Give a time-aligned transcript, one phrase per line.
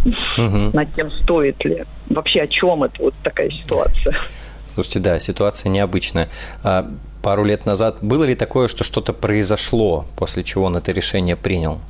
[0.04, 0.70] угу.
[0.72, 1.84] над тем, стоит ли.
[2.10, 4.16] Вообще о чем это вот такая ситуация.
[4.66, 6.28] Слушайте, да, ситуация необычная.
[6.64, 6.90] А
[7.22, 11.80] пару лет назад было ли такое, что что-то произошло, после чего он это решение принял?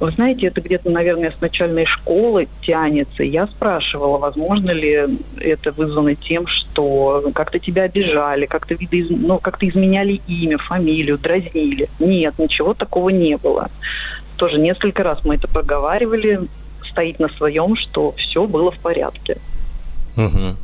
[0.00, 3.22] Вы знаете, это где-то, наверное, с начальной школы тянется.
[3.22, 9.08] Я спрашивала, возможно ли это вызвано тем, что как-то тебя обижали, как-то видоиз...
[9.10, 11.88] ну, как-то изменяли имя, фамилию, дразнили.
[11.98, 13.70] Нет, ничего такого не было.
[14.36, 16.40] Тоже несколько раз мы это проговаривали,
[16.84, 19.38] стоит на своем, что все было в порядке.
[20.16, 20.56] Угу.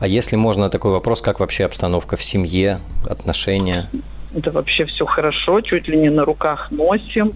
[0.00, 3.88] А если можно такой вопрос, как вообще обстановка в семье, отношения?
[4.34, 7.30] Это вообще все хорошо, чуть ли не на руках носим.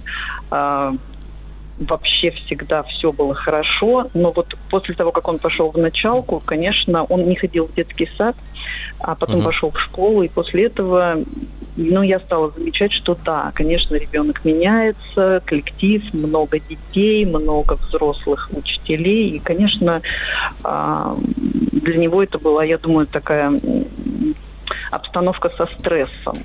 [1.81, 7.05] Вообще всегда все было хорошо, но вот после того, как он пошел в началку, конечно,
[7.05, 8.37] он не ходил в детский сад,
[8.99, 9.47] а потом угу.
[9.47, 11.17] пошел в школу, и после этого,
[11.77, 19.31] ну, я стала замечать, что да, конечно, ребенок меняется, коллектив, много детей, много взрослых учителей,
[19.31, 20.03] и, конечно,
[20.63, 21.17] а,
[21.73, 23.59] для него это была, я думаю, такая
[24.91, 26.37] обстановка со стрессом.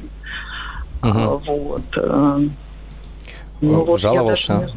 [1.04, 1.42] Угу.
[1.46, 1.84] Вот.
[1.98, 2.40] Э,
[3.62, 4.60] ну, вот Жаловался?
[4.60, 4.74] Даже...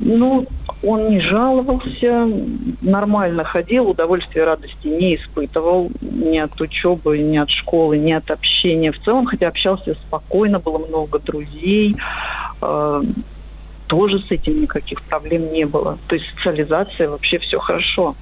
[0.00, 0.46] Ну,
[0.82, 2.28] он не жаловался,
[2.80, 8.92] нормально ходил, удовольствия радости не испытывал ни от учебы, ни от школы, ни от общения
[8.92, 11.96] в целом, хотя общался спокойно, было много друзей.
[12.62, 13.02] Э,
[13.88, 15.98] тоже с этим никаких проблем не было.
[16.06, 18.14] То есть социализация, вообще все хорошо.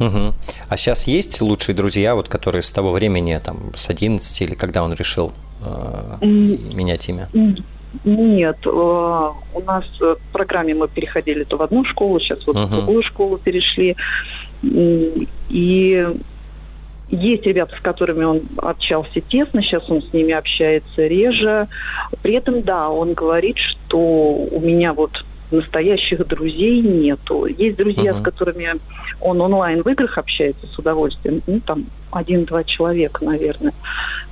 [0.00, 0.34] Угу.
[0.68, 4.82] А сейчас есть лучшие друзья, вот которые с того времени, там, с 11 или когда
[4.82, 5.32] он решил
[5.64, 7.28] э, менять имя?
[8.04, 12.66] Нет, э, у нас в программе мы переходили то в одну школу, сейчас вот uh-huh.
[12.66, 13.96] в другую школу перешли.
[14.62, 16.08] И
[17.10, 21.68] есть ребята, с которыми он общался тесно, сейчас он с ними общается реже.
[22.22, 27.46] При этом, да, он говорит, что у меня вот настоящих друзей нету.
[27.46, 28.20] Есть друзья, uh-huh.
[28.20, 28.68] с которыми
[29.20, 31.42] он онлайн в играх общается с удовольствием.
[31.46, 33.72] Ну, там один-два человека, наверное.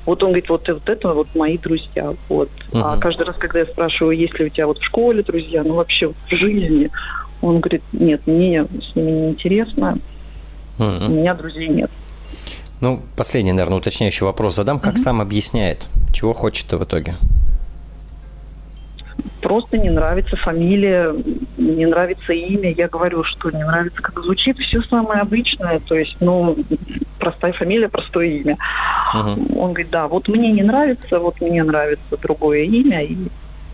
[0.05, 2.15] Вот он говорит, вот, вот это вот мои друзья.
[2.29, 2.51] Вот.
[2.71, 2.83] Uh-huh.
[2.85, 5.75] А каждый раз, когда я спрашиваю, есть ли у тебя вот в школе друзья, ну
[5.75, 6.91] вообще в жизни,
[7.41, 9.99] он говорит, нет, мне с ними не интересно,
[10.79, 11.07] uh-huh.
[11.07, 11.91] у меня друзей нет.
[12.81, 14.81] Ну, последний, наверное, уточняющий вопрос задам.
[14.81, 14.99] Как uh-huh.
[14.99, 17.15] сам объясняет, чего хочет в итоге?
[19.41, 21.15] Просто не нравится фамилия,
[21.57, 22.73] не нравится имя.
[22.73, 24.59] Я говорю, что не нравится, как звучит.
[24.59, 25.79] Все самое обычное.
[25.81, 26.57] То есть, ну,
[27.19, 28.59] простая фамилия, простое имя.
[29.15, 29.59] Uh-huh.
[29.59, 33.03] Он говорит, да, вот мне не нравится, вот мне нравится другое имя.
[33.03, 33.17] И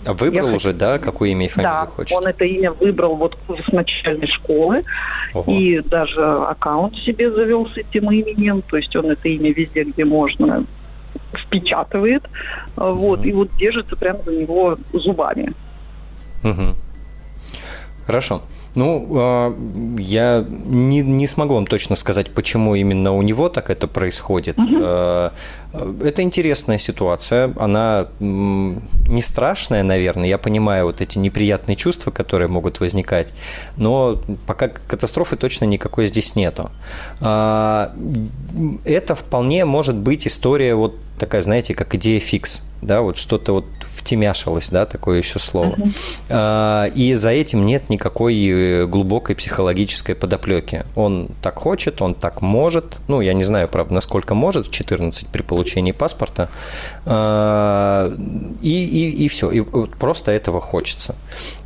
[0.04, 0.78] а выбрал я уже, хочу...
[0.78, 2.16] да, какое имя и фамилию да, хочет?
[2.16, 4.82] он это имя выбрал вот с начальной школы.
[5.34, 5.52] Ого.
[5.52, 8.62] И даже аккаунт себе завел с этим именем.
[8.62, 10.64] То есть он это имя везде, где можно,
[11.48, 12.24] впечатывает.
[12.76, 12.92] Uh-huh.
[12.92, 15.52] Вот, и вот держится прямо за него зубами.
[16.44, 16.76] Угу.
[18.06, 18.42] Хорошо.
[18.74, 19.54] Ну, а,
[19.98, 24.58] я не, не смогу вам точно сказать, почему именно у него так это происходит.
[24.58, 24.76] Угу.
[26.04, 27.52] Это интересная ситуация.
[27.58, 30.28] Она не страшная, наверное.
[30.28, 33.34] Я понимаю вот эти неприятные чувства, которые могут возникать.
[33.76, 36.70] Но пока катастрофы точно никакой здесь нету.
[37.20, 43.66] Это вполне может быть история вот такая, знаете, как идея фикс да, вот что-то вот
[43.98, 45.76] втемяшилось, да, такое еще слово.
[46.28, 46.92] Uh-huh.
[46.94, 50.84] И за этим нет никакой э, глубокой психологической подоплеки.
[50.94, 55.28] Он так хочет, он так может, ну, я не знаю, правда, насколько может в 14
[55.28, 56.48] при получении паспорта,
[57.04, 58.12] а,
[58.62, 59.60] и, и, и все, и
[59.98, 61.14] просто этого хочется.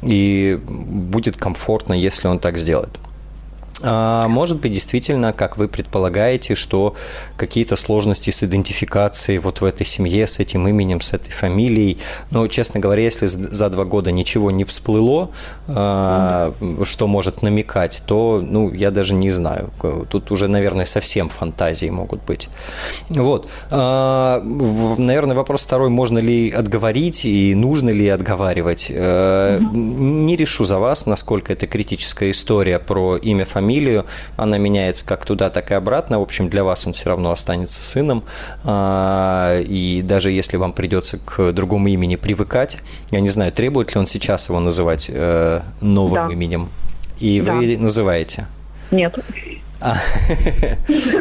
[0.02, 2.98] И будет комфортно, если он так сделает.
[3.82, 6.94] А, может быть, действительно, как вы предполагаете, что
[7.36, 11.98] какие-то сложности с идентификацией вот в этой семье, с этим именем, с этой фамилией.
[12.30, 15.30] Но, честно говоря, если за два года ничего не всплыло,
[15.66, 16.84] mm-hmm.
[16.84, 19.70] что может намекать, то, ну, я даже не знаю.
[20.08, 22.48] Тут уже, наверное, совсем фантазии могут быть.
[23.08, 23.48] Вот.
[23.70, 28.90] А, наверное, вопрос второй, можно ли отговорить и нужно ли отговаривать.
[28.90, 29.58] Mm-hmm.
[29.72, 34.04] Не решу за вас, насколько это критическая история про имя, фамилию, фамилию,
[34.36, 36.18] она меняется как туда, так и обратно.
[36.18, 38.22] В общем, для вас он все равно останется сыном.
[38.64, 42.78] А, и даже если вам придется к другому имени привыкать,
[43.10, 46.32] я не знаю, требует ли он сейчас его называть э, новым да.
[46.32, 46.68] именем.
[47.20, 47.54] И да.
[47.54, 48.46] вы называете?
[48.90, 49.18] Нет.
[49.82, 49.96] А,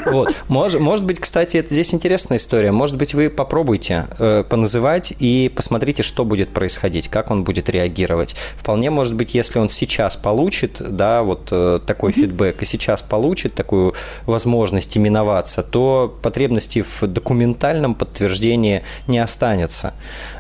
[0.11, 0.35] вот.
[0.47, 2.71] Может, быть, кстати, это здесь интересная история.
[2.71, 8.35] Может быть, вы попробуйте э, поназывать и посмотрите, что будет происходить, как он будет реагировать.
[8.55, 13.55] Вполне может быть, если он сейчас получит, да, вот э, такой фидбэк, и сейчас получит
[13.55, 13.95] такую
[14.27, 19.93] возможность именоваться, то потребности в документальном подтверждении не останется.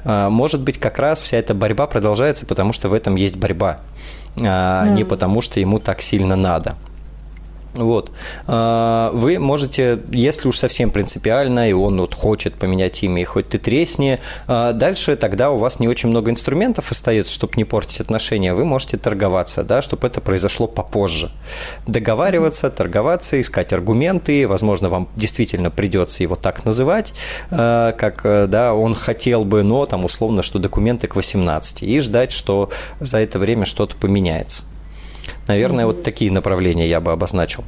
[0.03, 3.79] Э, может быть, как раз вся эта борьба продолжается, потому что в этом есть борьба,
[4.39, 6.75] а не потому что ему так сильно надо.
[7.73, 8.11] Вот.
[8.47, 13.49] А, вы можете, если уж совсем принципиально, и он вот хочет поменять имя, и хоть
[13.49, 18.01] ты тресни, а, дальше тогда у вас не очень много инструментов остается, чтобы не портить
[18.01, 21.31] отношения, вы можете торговаться, да, чтобы это произошло попозже.
[21.87, 27.13] Договариваться, торговаться, искать аргументы, возможно, вам действительно придется его так называть,
[27.51, 32.33] а, как, да, он хотел бы, но там условно, что документы к 18, и ждать,
[32.33, 32.69] что
[32.99, 34.63] за это время что-то поменяется.
[35.51, 37.65] Наверное, вот такие направления я бы обозначил.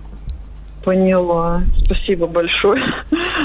[0.85, 1.63] Поняла.
[1.83, 2.81] Спасибо большое.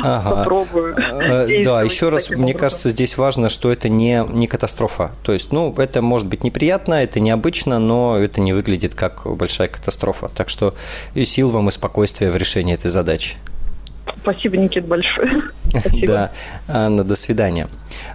[0.04, 0.30] Ага.
[0.30, 0.96] Попробую.
[0.96, 5.10] Э, да, еще раз, мне кажется, здесь важно, что это не, не катастрофа.
[5.24, 9.66] То есть, ну, это может быть неприятно, это необычно, но это не выглядит как большая
[9.66, 10.30] катастрофа.
[10.36, 10.74] Так что
[11.14, 13.36] и сил вам и спокойствия в решении этой задачи.
[14.22, 15.42] Спасибо, Никит, большое.
[15.70, 16.06] Спасибо.
[16.06, 16.30] Да,
[16.68, 17.68] Анна, до свидания.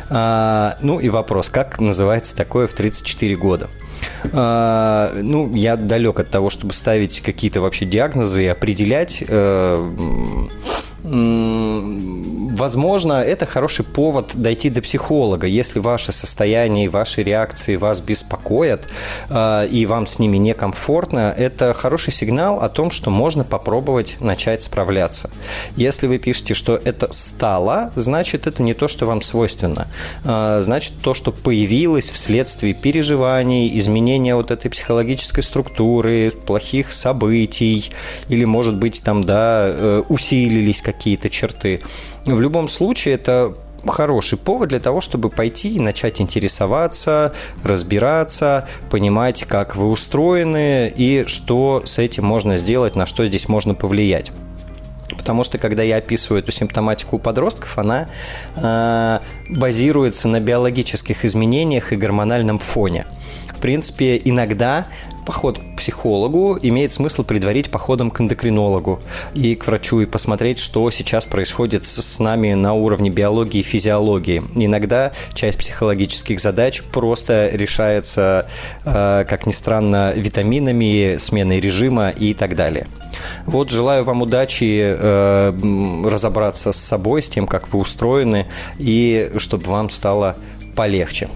[0.10, 3.70] А, ну и вопрос, как называется такое в 34 года?
[4.34, 9.24] А, ну, я далек от того, чтобы ставить какие-то вообще диагнозы и определять.
[9.28, 9.92] Э,
[11.04, 18.90] возможно, это хороший повод дойти до психолога, если ваше состояние и ваши реакции вас беспокоят,
[19.30, 24.62] э, и вам с ними некомфортно, это хороший сигнал о том, что можно попробовать начать
[24.62, 25.30] справляться.
[25.78, 29.88] Если вы пишете, что это стало, значит, это не то, что вам свойственно.
[30.26, 37.92] Э, значит, то, что появилось вследствие переживаний, изменения вот этой психологической структуры, плохих событий,
[38.28, 41.82] или, может быть, там, да, э, усилились какие-то черты.
[42.26, 43.54] В любом случае, это
[43.88, 51.26] хороший повод для того, чтобы пойти и начать интересоваться, разбираться, понимать, как вы устроены и
[51.28, 54.32] что с этим можно сделать, на что здесь можно повлиять.
[55.18, 58.10] Потому что, когда я описываю эту симптоматику у подростков, она
[58.56, 59.20] э,
[59.50, 63.06] базируется на биологических изменениях и гормональном фоне.
[63.60, 64.88] В принципе, иногда
[65.26, 69.02] поход к психологу имеет смысл предварить походом к эндокринологу
[69.34, 74.42] и к врачу и посмотреть, что сейчас происходит с нами на уровне биологии и физиологии.
[74.56, 78.48] Иногда часть психологических задач просто решается,
[78.86, 82.88] э, как ни странно, витаминами, сменой режима и так далее.
[83.46, 88.46] Вот желаю вам удачи э, разобраться с собой, с тем, как вы устроены,
[88.78, 90.38] и чтобы вам стало
[90.78, 91.28] полегче.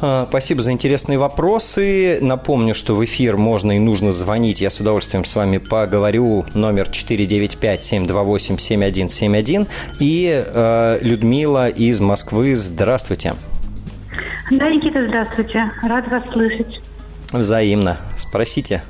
[0.00, 2.18] А, спасибо за интересные вопросы.
[2.20, 4.60] Напомню, что в эфир можно и нужно звонить.
[4.60, 6.44] Я с удовольствием с вами поговорю.
[6.54, 9.66] Номер 495-728-7171.
[9.98, 12.54] И э, Людмила из Москвы.
[12.54, 13.34] Здравствуйте.
[14.50, 15.70] Да, Никита, здравствуйте.
[15.82, 16.80] Рад вас слышать.
[17.32, 17.98] Взаимно.
[18.16, 18.82] Спросите.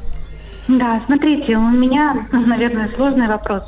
[0.68, 3.62] Да, смотрите, у меня, наверное, сложный вопрос.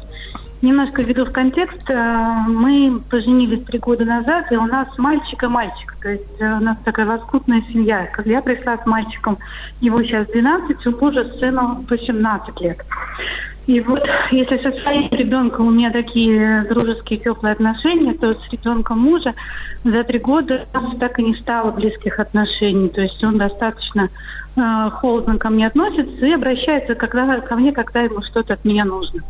[0.62, 1.88] Немножко введу в контекст.
[1.88, 5.97] Э, мы поженились три года назад, и у нас мальчик и мальчик.
[6.02, 8.11] То есть э, у нас такая лоскутная семья.
[8.26, 9.38] Я пришла с мальчиком,
[9.81, 12.85] его сейчас 12, у мужа сыну по 17 лет.
[13.67, 14.02] И вот
[14.33, 19.33] если со своим ребенком у меня такие дружеские, теплые отношения, то с ребенком мужа
[19.85, 20.67] за три года
[20.99, 22.88] так и не стало близких отношений.
[22.88, 24.11] То есть он достаточно
[24.57, 28.85] э, холодно ко мне относится и обращается когда, ко мне, когда ему что-то от меня
[28.85, 29.23] нужно.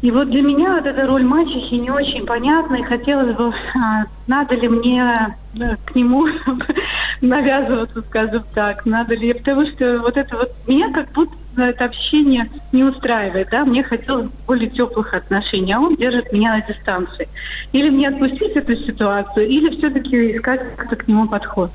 [0.00, 4.04] И вот для меня вот эта роль мачехи не очень понятна, и хотелось бы, а,
[4.28, 6.28] надо ли мне э, к нему
[7.20, 12.48] навязываться, скажем так, надо ли, потому что вот это вот меня как будто это общение
[12.70, 17.28] не устраивает, да, мне хотелось более теплых отношений, а он держит меня на дистанции.
[17.72, 21.72] Или мне отпустить эту ситуацию, или все-таки искать как-то к нему подход.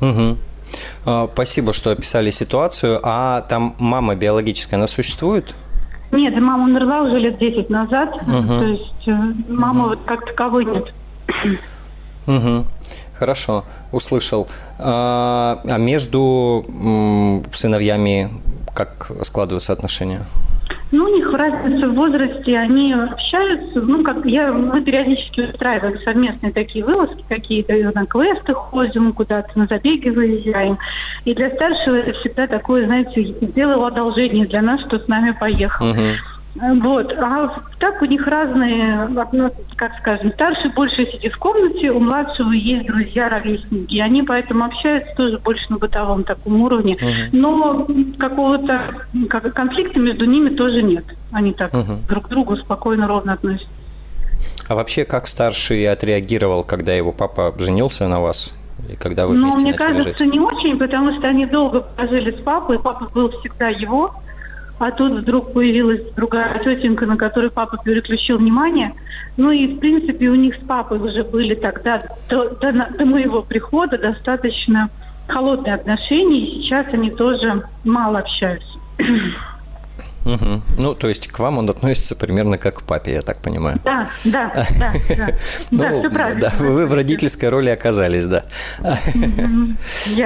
[0.00, 0.36] Угу.
[1.32, 3.00] Спасибо, что описали ситуацию.
[3.02, 5.54] А там мама биологическая, она существует?
[6.12, 8.14] Нет, мама умерла уже лет 10 назад.
[8.22, 8.48] Угу.
[8.48, 9.12] То есть э,
[9.48, 9.88] мамы угу.
[9.90, 10.92] вот как таковой нет.
[12.26, 12.64] Угу.
[13.14, 14.48] Хорошо, услышал.
[14.78, 16.64] А, а между
[17.52, 18.30] сыновьями
[18.74, 20.20] как складываются отношения?
[20.90, 26.52] Ну, у них разница в возрасте, они общаются, ну, как я, мы периодически устраиваем совместные
[26.52, 30.78] такие вылазки какие-то, на квесты ходим, куда-то на забеги выезжаем.
[31.26, 35.92] И для старшего это всегда такое, знаете, сделал одолжение для нас, что с нами поехал.
[35.92, 36.14] Uh-huh.
[36.60, 37.12] Вот.
[37.12, 42.52] А так у них разные, ну, как скажем, старший больше сидит в комнате, у младшего
[42.52, 43.94] есть друзья, ровесники.
[43.94, 46.94] И они поэтому общаются тоже больше на бытовом таком уровне.
[46.94, 47.28] Uh-huh.
[47.32, 47.86] Но
[48.18, 51.04] какого-то как, конфликта между ними тоже нет.
[51.30, 52.06] Они так uh-huh.
[52.08, 53.68] друг к другу спокойно, ровно относятся.
[54.68, 58.54] А вообще, как старший отреагировал, когда его папа женился на вас?
[58.88, 60.32] И когда вы ну, мне кажется, жить?
[60.32, 64.14] не очень, потому что они долго прожили с папой, папа был всегда его.
[64.78, 68.94] А тут вдруг появилась другая тетенька, на которую папа переключил внимание.
[69.36, 73.42] Ну и, в принципе, у них с папой уже были тогда, до, до, до моего
[73.42, 74.88] прихода, достаточно
[75.26, 78.78] холодные отношения, и сейчас они тоже мало общаются.
[80.28, 80.62] Угу.
[80.78, 83.78] Ну, то есть к вам он относится примерно как к папе, я так понимаю.
[83.84, 84.92] Да, да, да.
[85.08, 85.28] да.
[85.70, 88.44] Ну, да, вы в родительской роли оказались, да.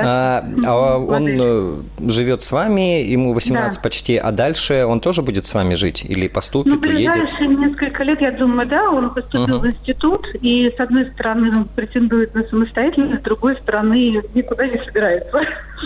[0.02, 5.47] А, а он э, живет с вами, ему 18 почти, а дальше он тоже будет
[5.47, 7.14] с вами жить или поступит, ну, уедет?
[7.14, 11.64] дальше несколько лет, я думаю, да, он поступил в институт, и с одной стороны он
[11.66, 15.38] претендует на самостоятельность, с другой стороны никуда не собирается.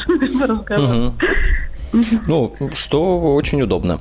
[1.93, 4.01] Ну, что очень удобно.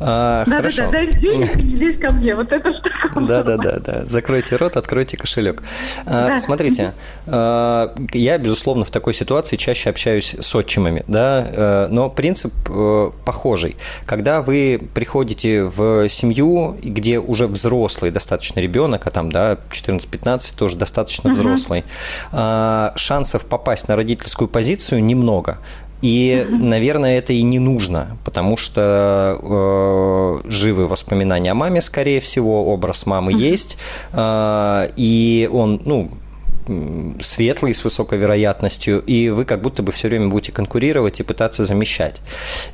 [0.00, 0.82] А, да, хорошо.
[0.82, 2.34] Да, да, дай денег и здесь ко мне.
[2.34, 2.90] Вот это что
[3.20, 4.04] Да, да, да, да.
[4.04, 5.62] Закройте рот, откройте кошелек.
[6.04, 6.38] А, да.
[6.38, 6.94] Смотрите,
[7.26, 13.10] а, я, безусловно, в такой ситуации чаще общаюсь с отчимами, да, э, но принцип э,
[13.24, 13.76] похожий.
[14.04, 20.76] Когда вы приходите в семью, где уже взрослый достаточно ребенок, а там, да, 14-15 тоже
[20.76, 21.84] достаточно взрослый,
[22.32, 25.58] uh шансов попасть на родительскую позицию немного.
[26.02, 29.38] И, наверное, это и не нужно, потому что
[30.44, 33.78] э, живы воспоминания о маме, скорее всего, образ мамы есть,
[34.12, 36.10] э, и он, ну,
[37.20, 41.64] светлый, с высокой вероятностью, и вы как будто бы все время будете конкурировать и пытаться
[41.64, 42.20] замещать.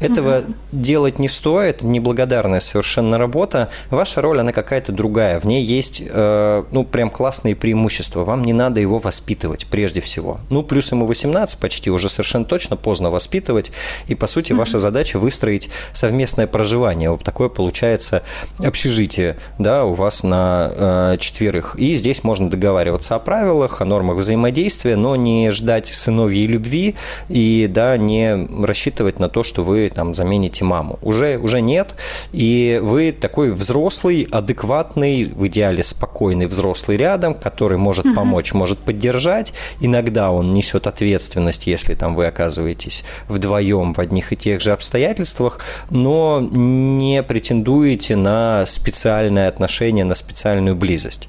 [0.00, 0.54] Этого угу.
[0.72, 3.70] делать не стоит, неблагодарная совершенно работа.
[3.90, 5.38] Ваша роль, она какая-то другая.
[5.40, 8.24] В ней есть, э, ну, прям классные преимущества.
[8.24, 10.40] Вам не надо его воспитывать прежде всего.
[10.50, 13.72] Ну, плюс ему 18 почти, уже совершенно точно поздно воспитывать.
[14.06, 17.10] И, по сути, ваша задача выстроить совместное проживание.
[17.10, 18.22] Вот такое получается
[18.62, 21.76] общежитие, да, у вас на э, четверых.
[21.78, 26.94] И здесь можно договариваться о правилах, о нормах взаимодействия, но не ждать сыновьей любви
[27.28, 30.98] и да, не рассчитывать на то, что вы там замените маму.
[31.02, 31.94] Уже, уже нет.
[32.32, 38.14] И вы такой взрослый, адекватный, в идеале спокойный взрослый рядом, который может угу.
[38.14, 39.52] помочь, может поддержать.
[39.80, 45.60] Иногда он несет ответственность, если там вы оказываетесь вдвоем в одних и тех же обстоятельствах,
[45.90, 51.28] но не претендуете на специальное отношение, на специальную близость.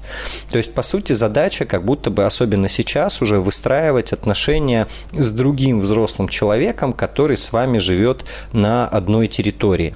[0.50, 5.30] То есть, по сути, задача как будто бы, особенно особенно сейчас, уже выстраивать отношения с
[5.30, 9.94] другим взрослым человеком, который с вами живет на одной территории.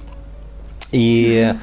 [0.91, 1.59] И mm-hmm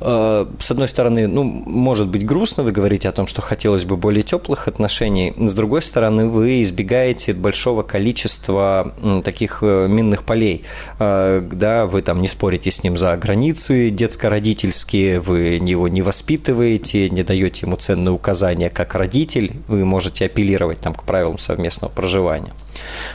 [0.00, 4.22] с одной стороны, ну, может быть грустно, вы говорите о том, что хотелось бы более
[4.22, 8.92] теплых отношений, с другой стороны, вы избегаете большого количества
[9.24, 10.64] таких э, минных полей,
[10.98, 17.08] э, да, вы там не спорите с ним за границы детско-родительские, вы его не воспитываете,
[17.10, 22.52] не даете ему ценные указания как родитель, вы можете апеллировать там к правилам совместного проживания.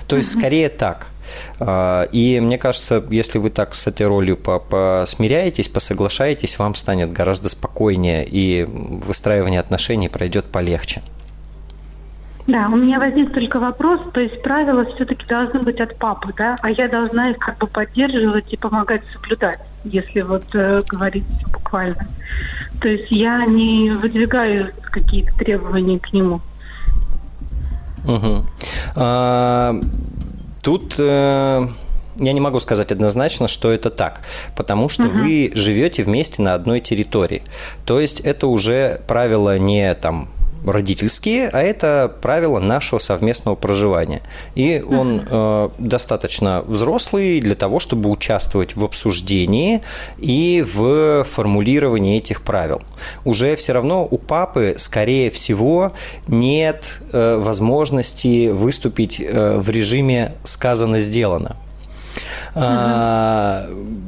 [0.08, 1.08] То есть, скорее так–
[1.62, 8.26] и мне кажется, если вы так с этой ролью посмиряетесь, посоглашаетесь, вам станет гораздо спокойнее,
[8.26, 11.02] и выстраивание отношений пройдет полегче.
[12.50, 16.56] Да, у меня возник только вопрос, то есть правила все-таки должны быть от папы, да,
[16.62, 22.08] а я должна их как бы поддерживать и помогать соблюдать, если вот э, говорить буквально.
[22.82, 26.42] То есть я не выдвигаю какие-то требования к нему.
[28.08, 28.46] Угу.
[28.96, 29.76] А,
[30.62, 31.68] тут э,
[32.18, 34.22] я не могу сказать однозначно, что это так,
[34.56, 35.18] потому что угу.
[35.18, 37.44] вы живете вместе на одной территории.
[37.86, 40.30] То есть это уже правило не там
[40.66, 44.22] родительские, а это правила нашего совместного проживания.
[44.56, 49.82] И он э, достаточно взрослый для того, чтобы участвовать в обсуждении
[50.18, 52.82] и в формулировании этих правил.
[53.26, 55.94] Уже все равно у папы, скорее всего,
[56.28, 61.56] нет э, возможности выступить э, в режиме сказано-сделано.
[62.56, 64.00] Uh-huh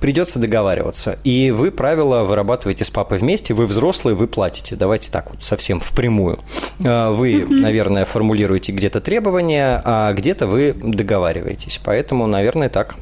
[0.00, 1.18] придется договариваться.
[1.24, 4.76] И вы правила вырабатываете с папой вместе, вы взрослые, вы платите.
[4.76, 6.38] Давайте так вот совсем впрямую.
[6.84, 11.80] А, вы, наверное, формулируете где-то требования, а где-то вы договариваетесь.
[11.84, 12.96] Поэтому, наверное, так.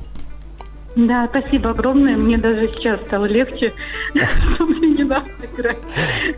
[0.97, 2.17] Да, спасибо огромное.
[2.17, 3.73] Мне даже сейчас стало легче.
[4.59, 5.79] Мне не надо играть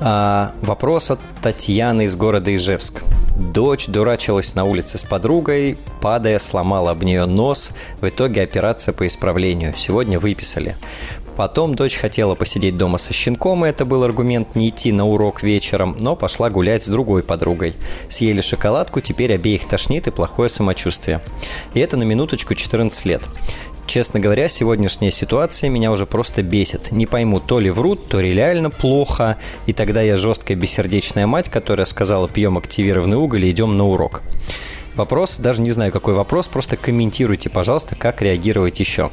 [0.00, 3.02] А, вопрос от Татьяны из города Ижевск.
[3.36, 7.72] Дочь дурачилась на улице с подругой, падая, сломала об нее нос.
[8.00, 9.74] В итоге операция по исправлению.
[9.76, 10.76] Сегодня выписали.
[11.36, 15.42] Потом дочь хотела посидеть дома со щенком, и это был аргумент не идти на урок
[15.42, 17.74] вечером, но пошла гулять с другой подругой.
[18.08, 21.22] Съели шоколадку, теперь обеих тошнит и плохое самочувствие.
[21.72, 23.22] И это на минуточку 14 лет.
[23.86, 26.92] Честно говоря, сегодняшняя ситуация меня уже просто бесит.
[26.92, 29.36] Не пойму, то ли врут, то ли реально плохо.
[29.66, 34.22] И тогда я жесткая бессердечная мать, которая сказала, пьем активированный уголь и идем на урок.
[34.94, 39.10] Вопрос, даже не знаю, какой вопрос, просто комментируйте, пожалуйста, как реагировать еще.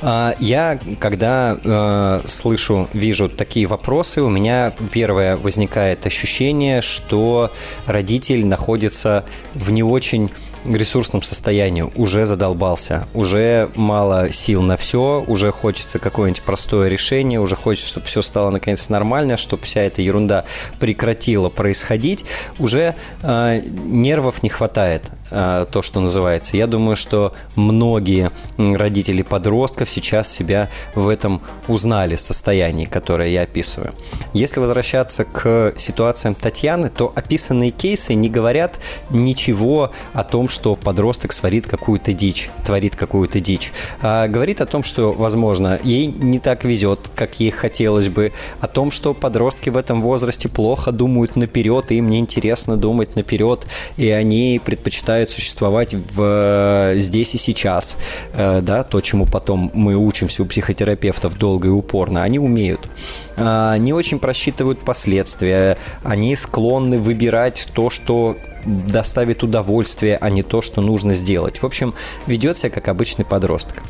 [0.00, 7.50] А, я, когда э, слышу, вижу такие вопросы, у меня первое возникает ощущение, что
[7.86, 9.24] родитель находится
[9.54, 10.30] в не очень
[10.64, 17.56] ресурсном состоянии, уже задолбался, уже мало сил на все, уже хочется какое-нибудь простое решение, уже
[17.56, 20.44] хочется, чтобы все стало наконец нормально, чтобы вся эта ерунда
[20.78, 22.24] прекратила происходить,
[22.58, 26.56] уже э, нервов не хватает, то, что называется.
[26.56, 33.94] Я думаю, что многие родители подростков сейчас себя в этом узнали, состоянии, которое я описываю.
[34.34, 38.78] Если возвращаться к ситуациям Татьяны, то описанные кейсы не говорят
[39.10, 43.72] ничего о том, что подросток сварит какую-то дичь, творит какую-то дичь.
[44.02, 48.66] А говорит о том, что, возможно, ей не так везет, как ей хотелось бы, о
[48.66, 53.66] том, что подростки в этом возрасте плохо думают наперед, и им неинтересно думать наперед,
[53.96, 57.96] и они предпочитают существовать в здесь и сейчас,
[58.34, 62.88] э, да, то, чему потом мы учимся у психотерапевтов долго и упорно, они умеют.
[63.36, 70.62] А, не очень просчитывают последствия, они склонны выбирать то, что доставит удовольствие, а не то,
[70.62, 71.62] что нужно сделать.
[71.62, 71.94] В общем,
[72.26, 73.82] ведет себя как обычный подросток.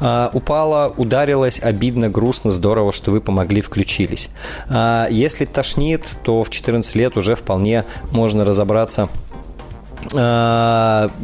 [0.00, 4.28] А, упала, ударилась, обидно, грустно, здорово, что вы помогли, включились.
[4.68, 9.08] А, если тошнит, то в 14 лет уже вполне можно разобраться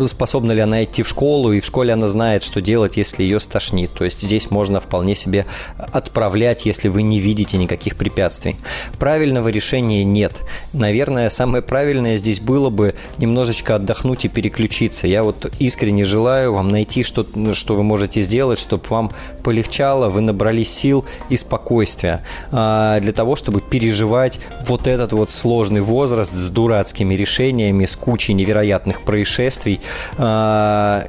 [0.06, 3.40] способна ли она идти в школу, и в школе она знает, что делать, если ее
[3.40, 3.90] стошнит.
[3.92, 8.56] То есть здесь можно вполне себе отправлять, если вы не видите никаких препятствий.
[8.98, 10.32] Правильного решения нет.
[10.72, 15.06] Наверное, самое правильное здесь было бы немножечко отдохнуть и переключиться.
[15.06, 19.10] Я вот искренне желаю вам найти что-то, что вы можете сделать, чтобы вам
[19.42, 25.80] полегчало, вы набрались сил и спокойствия а, для того, чтобы переживать вот этот вот сложный
[25.80, 29.80] возраст с дурацкими решениями, с кучей невероятных невероятных происшествий.
[30.16, 31.06] А,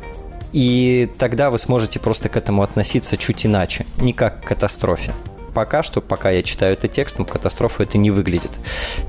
[0.54, 5.13] и тогда вы сможете просто к этому относиться чуть иначе, не как к катастрофе
[5.54, 8.52] пока что, пока я читаю это текстом, катастрофа это не выглядит.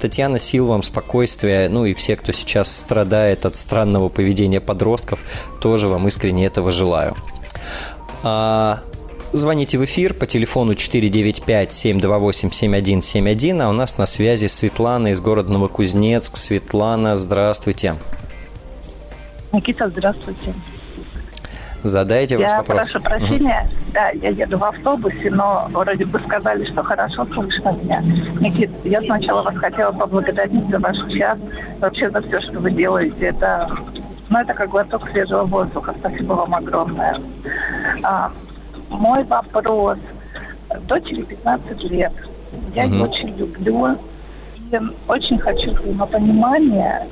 [0.00, 5.24] Татьяна, сил вам, спокойствия, ну и все, кто сейчас страдает от странного поведения подростков,
[5.60, 7.16] тоже вам искренне этого желаю.
[8.22, 8.78] А,
[9.32, 16.36] звоните в эфир по телефону 495-728-7171, а у нас на связи Светлана из города Новокузнецк.
[16.36, 17.96] Светлана, здравствуйте.
[19.56, 20.52] Никита, здравствуйте.
[21.82, 22.90] Задайте я ваш вопрос.
[22.90, 23.92] прошу прощения, угу.
[23.94, 28.02] да, я еду в автобусе, но вроде бы сказали, что хорошо слышно меня.
[28.40, 31.38] Никит, я сначала вас хотела поблагодарить за ваш час,
[31.80, 33.28] вообще за все, что вы делаете.
[33.28, 33.70] Это,
[34.28, 35.94] ну, это как глоток свежего воздуха.
[36.00, 37.16] Спасибо вам огромное.
[38.02, 38.30] А,
[38.90, 39.98] мой вопрос.
[40.86, 42.12] Дочери 15 лет.
[42.74, 42.94] Я угу.
[42.94, 43.96] ее очень люблю
[44.70, 47.06] и очень хочу взаимопонимания.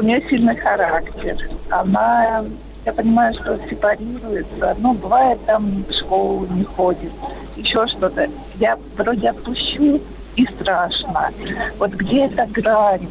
[0.00, 1.36] У нее сильный характер.
[1.68, 2.42] Она
[2.86, 4.74] я понимаю, что сепарируется.
[4.78, 7.12] Ну, бывает, там в школу не ходит,
[7.56, 8.26] еще что-то.
[8.58, 10.00] Я вроде отпущу,
[10.36, 11.30] и страшно.
[11.78, 13.08] Вот где эта грань?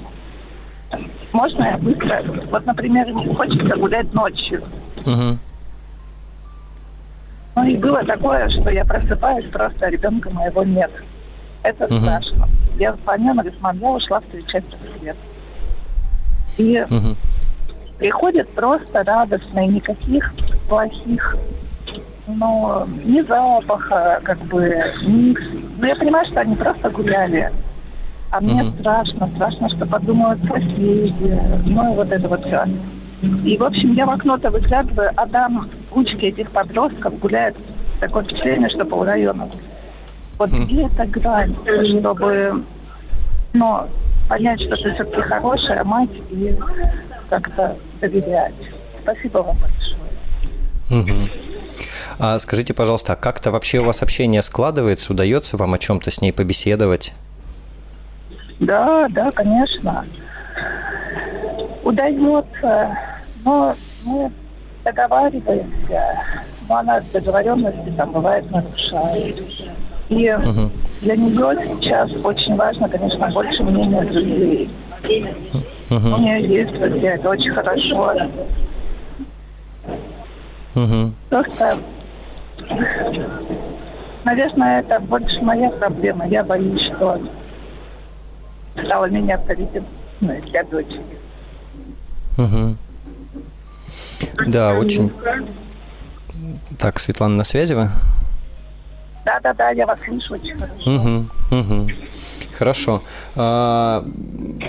[1.32, 2.24] Можно я быстро?
[2.50, 4.64] Вот, например, не хочется гулять ночью.
[5.06, 5.38] Угу.
[7.58, 10.90] Ну и было такое, что я просыпаюсь, просто а ребенка моего нет.
[11.62, 12.00] Это угу.
[12.00, 12.50] страшно.
[12.80, 15.18] Я звоню на говорит, я ушла встречать рассвет.
[16.58, 17.16] И угу
[18.00, 20.34] приходят просто радостные, никаких
[20.68, 21.38] плохих,
[22.28, 24.60] ну, ни запаха, как бы,
[25.04, 25.36] ни...
[25.78, 27.52] Ну, я понимаю, что они просто гуляли.
[28.32, 32.66] А мне страшно, страшно, что подумают соседи, ну, и вот это вот все.
[33.44, 37.58] И, в общем, я в окно-то выглядываю, а там кучки этих подростков гуляют.
[38.00, 39.50] Такое впечатление, что по району.
[40.38, 42.64] Вот где эта грань, чтобы,
[43.54, 43.82] ну,
[44.30, 46.56] понять, что ты все-таки хорошая мать и
[47.30, 48.54] как-то доверять.
[49.02, 50.00] Спасибо вам большое.
[51.02, 51.30] Угу.
[52.20, 55.12] А скажите, пожалуйста, а как-то вообще у вас общение складывается?
[55.12, 57.14] Удается вам о чем-то с ней побеседовать?
[58.60, 60.06] Да, да, конечно.
[61.84, 62.98] Удается,
[63.44, 63.74] но
[64.06, 64.32] мы
[64.84, 66.24] договариваемся,
[66.68, 69.42] но она договоренности там бывает нарушает.
[70.10, 70.72] И угу.
[71.02, 74.70] для нее сейчас очень важно, конечно, больше мнения друзей.
[75.90, 76.16] Угу.
[76.16, 78.16] У нее есть друзья, это очень хорошо.
[80.76, 81.12] Угу.
[81.30, 81.78] Просто,
[84.24, 86.28] наверное, это больше моя проблема.
[86.28, 87.22] Я боюсь, что
[88.84, 89.86] стало меня авторитетом
[90.20, 91.02] для дочери.
[92.38, 92.76] Угу.
[94.48, 95.12] Да, очень...
[96.78, 97.90] Так, Светлана, на связи вы?
[99.30, 100.90] Да, да, да, я вас слышу очень хорошо.
[100.90, 101.90] Угу, угу.
[102.58, 103.04] Хорошо.
[103.36, 104.04] А,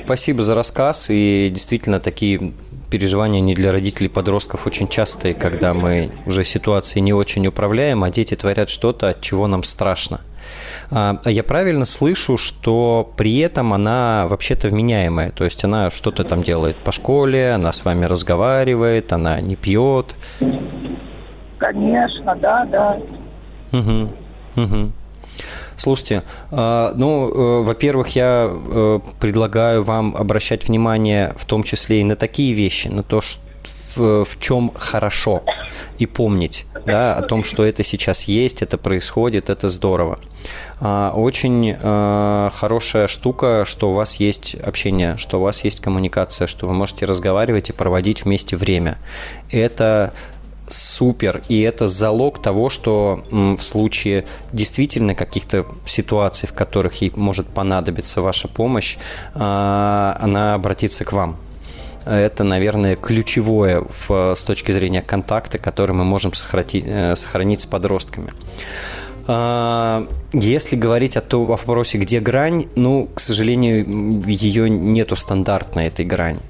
[0.04, 1.06] спасибо за рассказ.
[1.08, 2.52] И действительно, такие
[2.90, 8.10] переживания не для родителей подростков очень частые, когда мы уже ситуации не очень управляем, а
[8.10, 10.20] дети творят что-то, от чего нам страшно.
[10.90, 16.42] А, я правильно слышу, что при этом она вообще-то вменяемая, то есть она что-то там
[16.42, 20.14] делает по школе, она с вами разговаривает, она не пьет.
[21.56, 22.98] Конечно, да, да.
[23.72, 24.10] Угу,
[24.64, 24.92] угу.
[25.76, 32.04] Слушайте, а, ну, э, во-первых, я э, предлагаю вам обращать внимание в том числе и
[32.04, 33.40] на такие вещи, на то, что
[33.96, 35.42] в, чем хорошо
[35.98, 40.18] и помнить да, о том, что это сейчас есть, это происходит, это здорово.
[40.80, 46.46] А, очень э, хорошая штука, что у вас есть общение, что у вас есть коммуникация,
[46.46, 48.98] что вы можете разговаривать и проводить вместе время.
[49.50, 50.12] Это
[50.72, 57.48] супер, и это залог того, что в случае действительно каких-то ситуаций, в которых ей может
[57.48, 58.96] понадобиться ваша помощь,
[59.34, 61.36] а, она обратится к вам.
[62.06, 67.66] Это, наверное, ключевое в, с точки зрения контакта, который мы можем сохранить, э, сохранить с
[67.66, 68.32] подростками.
[69.32, 73.86] А, если говорить о том вопросе, где грань, ну, к сожалению,
[74.26, 76.40] ее нету стандартной этой грани.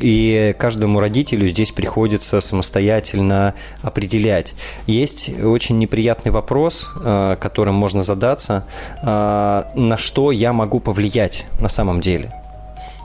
[0.00, 4.54] И каждому родителю здесь приходится самостоятельно определять.
[4.88, 8.66] Есть очень неприятный вопрос, а, которым можно задаться,
[9.00, 12.34] а, на что я могу повлиять на самом деле–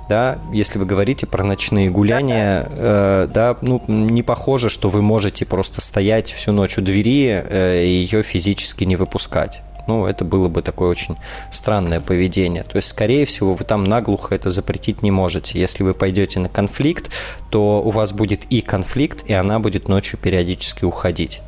[0.09, 5.45] да, если вы говорите про ночные гуляния, э, да, ну, не похоже, что вы можете
[5.45, 10.47] просто стоять всю ночь у двери э, и ее физически не выпускать ну, это было
[10.47, 11.17] бы такое очень
[11.51, 12.63] странное поведение.
[12.63, 15.59] То есть, скорее всего, вы там наглухо это запретить не можете.
[15.59, 17.11] Если вы пойдете на конфликт,
[17.49, 21.41] то у вас будет и конфликт, и она будет ночью периодически уходить.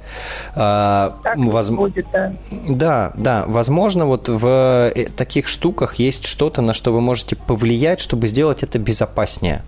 [0.55, 1.69] А, так Воз...
[1.69, 2.33] будет, да.
[2.67, 3.45] Да, да.
[3.47, 8.63] Возможно, вот в э, таких штуках есть что-то, на что вы можете повлиять, чтобы сделать
[8.63, 9.63] это безопаснее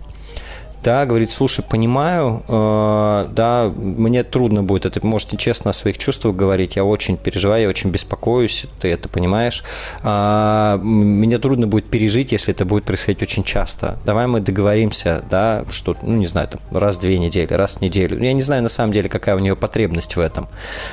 [0.84, 6.36] да, говорит, слушай, понимаю, э, да, мне трудно будет это, можете честно о своих чувствах
[6.36, 9.64] говорить, я очень переживаю, я очень беспокоюсь, ты это понимаешь,
[10.02, 13.98] э, мне трудно будет пережить, если это будет происходить очень часто.
[14.04, 17.80] Давай мы договоримся, да, что, ну, не знаю, там, раз в две недели, раз в
[17.80, 18.22] неделю.
[18.22, 20.48] Я не знаю, на самом деле, какая у нее потребность в этом.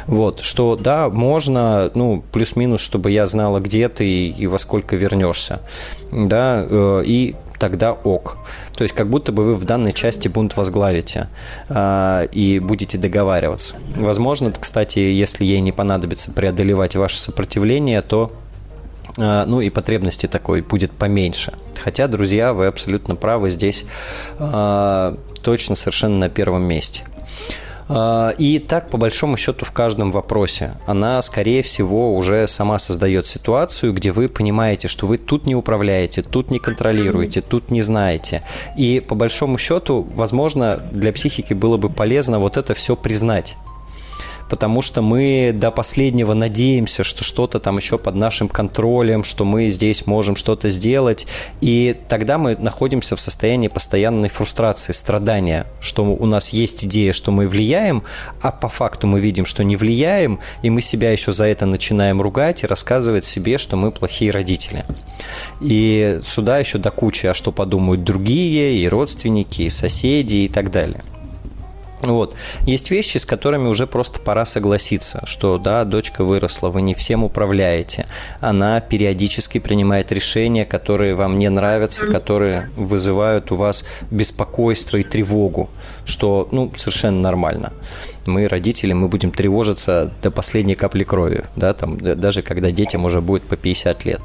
[0.07, 4.95] Вот, что, да, можно, ну, плюс-минус, чтобы я знала, где ты и, и во сколько
[4.95, 5.59] вернешься,
[6.11, 8.37] да, э, и тогда ок.
[8.75, 11.29] То есть как будто бы вы в данной части бунт возглавите
[11.69, 13.75] э, и будете договариваться.
[13.95, 18.31] Возможно, кстати, если ей не понадобится преодолевать ваше сопротивление, то
[19.15, 21.53] э, ну и потребности такой будет поменьше.
[21.83, 23.85] Хотя, друзья, вы абсолютно правы, здесь
[24.39, 27.03] э, точно совершенно на первом месте.
[27.93, 30.73] А, и так, по большому счету, в каждом вопросе.
[30.85, 36.21] Она, скорее всего, уже сама создает ситуацию, где вы понимаете, что вы тут не управляете,
[36.21, 38.43] тут не контролируете, тут не знаете.
[38.77, 43.57] И, по большому счету, возможно, для психики было бы полезно вот это все признать
[44.51, 49.69] потому что мы до последнего надеемся, что что-то там еще под нашим контролем, что мы
[49.69, 51.25] здесь можем что-то сделать,
[51.61, 57.31] и тогда мы находимся в состоянии постоянной фрустрации, страдания, что у нас есть идея, что
[57.31, 58.03] мы влияем,
[58.41, 62.21] а по факту мы видим, что не влияем, и мы себя еще за это начинаем
[62.21, 64.83] ругать и рассказывать себе, что мы плохие родители.
[65.61, 70.71] И сюда еще до кучи, а что подумают другие, и родственники, и соседи, и так
[70.71, 71.01] далее.
[72.03, 72.35] Вот.
[72.61, 77.23] Есть вещи, с которыми уже просто пора согласиться, что да, дочка выросла, вы не всем
[77.23, 78.05] управляете.
[78.39, 85.69] Она периодически принимает решения, которые вам не нравятся, которые вызывают у вас беспокойство и тревогу,
[86.05, 87.73] что ну, совершенно нормально.
[88.25, 93.21] Мы, родители, мы будем тревожиться до последней капли крови, да, там, даже когда детям уже
[93.21, 94.21] будет по 50 лет.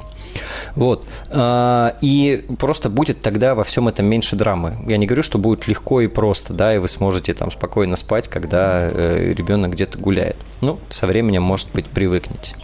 [0.75, 1.05] Вот.
[1.31, 4.77] А, и просто будет тогда во всем этом меньше драмы.
[4.87, 8.27] Я не говорю, что будет легко и просто, да, и вы сможете там спокойно спать,
[8.27, 10.37] когда э, ребенок где-то гуляет.
[10.61, 12.55] Ну, со временем, может быть, привыкнете.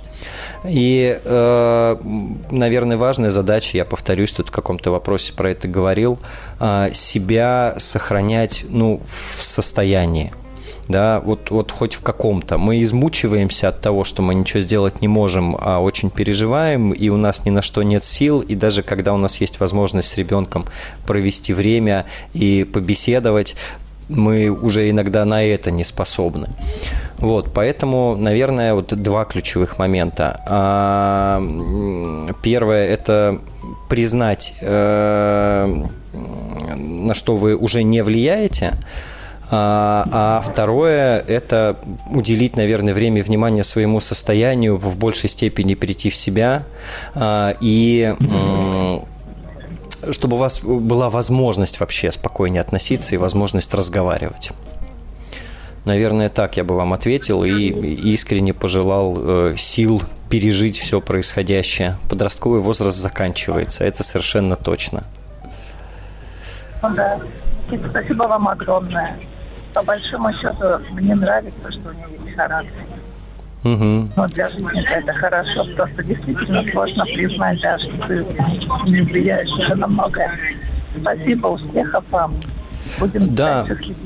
[0.64, 1.96] И, э,
[2.52, 6.20] наверное, важная задача, я повторюсь, тут в каком-то вопросе про это говорил,
[6.60, 10.34] э, себя сохранять ну, в состоянии
[10.88, 12.58] да, вот, вот хоть в каком-то.
[12.58, 17.18] Мы измучиваемся от того, что мы ничего сделать не можем, а очень переживаем, и у
[17.18, 20.66] нас ни на что нет сил, и даже когда у нас есть возможность с ребенком
[21.06, 23.56] провести время и побеседовать,
[24.10, 26.50] мы уже иногда на это не способны.
[27.18, 30.42] Вот, поэтому, наверное, вот два ключевых момента.
[30.48, 31.42] А,
[32.42, 33.40] первое– это
[33.90, 35.84] признать, э,
[36.76, 38.74] на что вы уже не влияете,
[39.56, 41.78] а, а второе– это
[42.10, 46.64] уделить, наверное, время и внимание своему состоянию, в большей степени прийти в себя
[47.14, 48.16] а, и
[50.10, 54.52] чтобы у вас была возможность вообще спокойнее относиться и возможность разговаривать.
[55.86, 61.98] Наверное, так я бы вам ответил и искренне пожелал э, сил пережить все происходящее.
[62.10, 65.04] Подростковый возраст заканчивается, это совершенно точно.
[66.82, 67.20] Да.
[67.90, 69.16] Спасибо вам огромное
[69.74, 72.84] по большому счету мне нравится, что у нее есть характер.
[73.64, 74.10] Угу.
[74.18, 78.26] Но для жизни это хорошо, просто действительно сложно признать, да, что ты
[78.88, 80.32] не влияешь уже на многое.
[81.00, 82.34] Спасибо, успехов вам.
[83.00, 83.66] Будем да.
[83.66, 83.98] следить.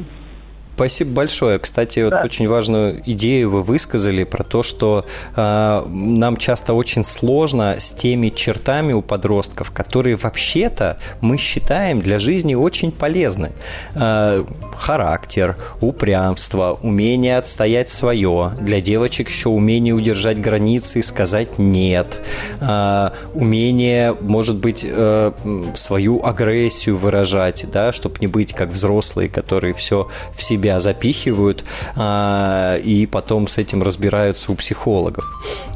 [0.78, 1.58] Спасибо большое.
[1.58, 2.18] Кстати, да.
[2.18, 7.92] вот очень важную идею вы высказали про то, что э, нам часто очень сложно с
[7.94, 13.54] теми чертами у подростков, которые вообще-то мы считаем для жизни очень полезны.
[13.96, 18.52] Э, характер, упрямство, умение отстоять свое.
[18.62, 22.20] Для девочек еще умение удержать границы и сказать нет.
[22.62, 25.32] Э, умение, может быть, э,
[25.74, 31.63] свою агрессию выражать, да, чтобы не быть как взрослые, которые все в себе себя запихивают
[31.95, 35.25] а, и потом с этим разбираются у психологов.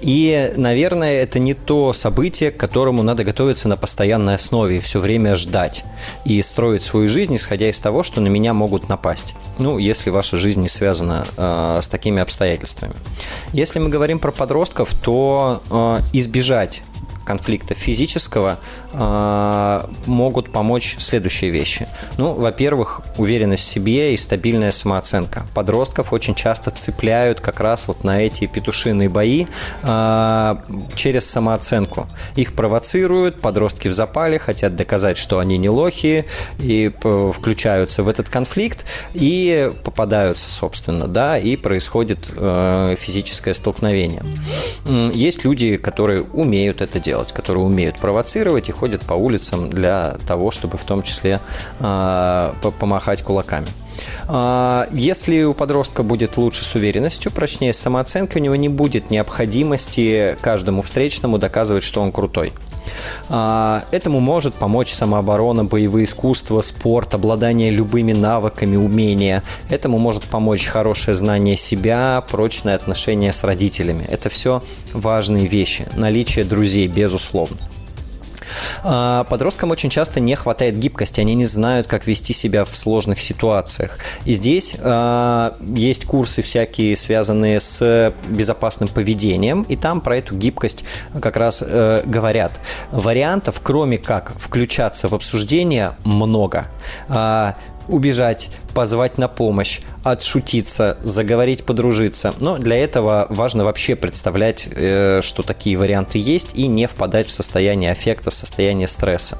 [0.00, 5.36] И, наверное, это не то событие, к которому надо готовиться на постоянной основе, все время
[5.36, 5.84] ждать
[6.24, 9.34] и строить свою жизнь, исходя из того, что на меня могут напасть.
[9.58, 12.94] Ну, если ваша жизнь не связана э, с такими обстоятельствами.
[13.52, 15.62] Если мы говорим про подростков, то
[16.12, 16.82] избежать
[17.24, 18.58] конфликта физического
[18.92, 21.88] э, могут помочь следующие вещи.
[22.18, 25.46] Ну, во-первых, уверенность в себе и стабильная самооценка.
[25.54, 29.46] Подростков очень часто цепляют как раз вот на эти петушиные бои
[29.82, 30.56] э,
[30.94, 32.06] через самооценку.
[32.36, 36.26] Их провоцируют, подростки в запале, хотят доказать, что они не лохи,
[36.58, 36.92] и
[37.32, 38.84] включаются в этот конфликт
[39.14, 44.22] и попадаются, собственно, да, и происходит э, физическое столкновение.
[45.14, 50.16] Есть люди, которые умеют это делать делать, которые умеют провоцировать и ходят по улицам для
[50.26, 51.38] того, чтобы в том числе
[51.78, 53.68] э, помахать кулаками.
[54.28, 59.10] А, если у подростка будет лучше с уверенностью, прочнее с самооценкой, у него не будет
[59.10, 62.52] необходимости каждому встречному доказывать, что он крутой.
[63.28, 69.42] А, этому может помочь самооборона, боевые искусства, спорт, обладание любыми навыками, умения.
[69.70, 74.04] Этому может помочь хорошее знание себя, прочное отношение с родителями.
[74.10, 75.86] Это все важные вещи.
[75.96, 77.58] Наличие друзей, безусловно.
[78.82, 83.20] А, подросткам очень часто не хватает гибкости, они не знают, как вести себя в сложных
[83.20, 83.98] ситуациях.
[84.24, 90.84] И здесь а, есть курсы всякие, связанные с безопасным поведением, и там про эту гибкость
[91.20, 92.60] как раз э, говорят.
[92.90, 96.66] Вариантов, кроме как включаться в обсуждение, много.
[97.88, 102.34] Убежать, позвать на помощь, отшутиться, заговорить, подружиться.
[102.40, 107.30] Но для этого важно вообще представлять, э, что такие варианты есть, и не впадать в
[107.30, 109.38] состояние аффекта, в состояние стресса.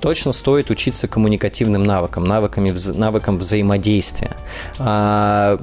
[0.00, 4.36] Точно стоит учиться коммуникативным навыкам, навыками, навыкам взаимодействия.
[4.78, 5.58] А,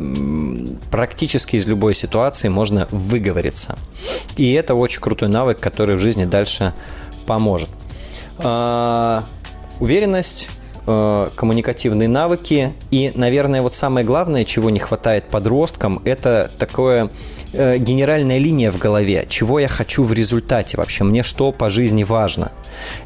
[0.92, 3.78] практически из любой ситуации можно выговориться.
[4.38, 6.74] И это очень крутой навык, который в жизни дальше
[7.26, 7.70] поможет.
[8.38, 9.24] А,
[9.80, 10.50] уверенность
[10.86, 12.74] Э, коммуникативные навыки.
[12.92, 17.10] И, наверное, вот самое главное, чего не хватает подросткам, это такое
[17.54, 22.04] э, генеральная линия в голове, чего я хочу в результате вообще, мне что по жизни
[22.04, 22.52] важно.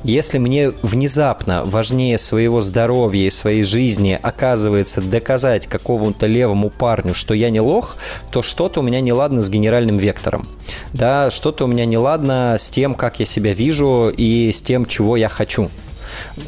[0.04, 7.36] Если мне внезапно важнее своего здоровья и своей жизни оказывается доказать какому-то левому парню, что
[7.36, 7.98] я не лох,
[8.32, 10.48] то что-то у меня не ладно с генеральным вектором.
[10.94, 14.88] Да, что-то у меня не ладно с тем, как я себя вижу и с тем,
[14.88, 15.70] чего я хочу.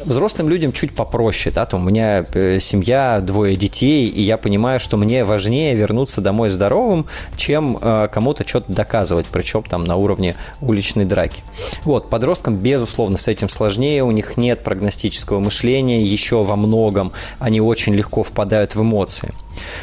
[0.04, 4.80] Взрослым людям чуть попроще, да, там у меня э, семья, двое детей, и я понимаю,
[4.80, 7.06] что мне важнее вернуться домой здоровым,
[7.36, 11.42] чем э, кому-то что-то доказывать, причем там на уровне уличной драки.
[11.84, 17.60] Вот, подросткам, безусловно, с этим сложнее, у них нет прогностического мышления еще во многом, они
[17.60, 19.32] очень легко впадают в эмоции.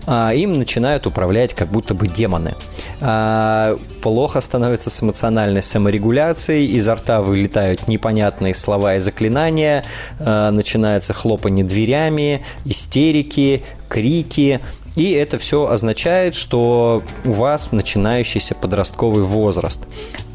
[0.06, 2.54] Э, им начинают управлять как будто бы демоны.
[3.00, 9.84] Э, плохо становится с эмоциональной саморегуляцией, изо рта вылетают непонятные слова и заклинания,
[10.18, 14.60] начинается хлопанье дверями, истерики, крики,
[14.96, 19.86] И это все означает, что у вас начинающийся подростковый возраст.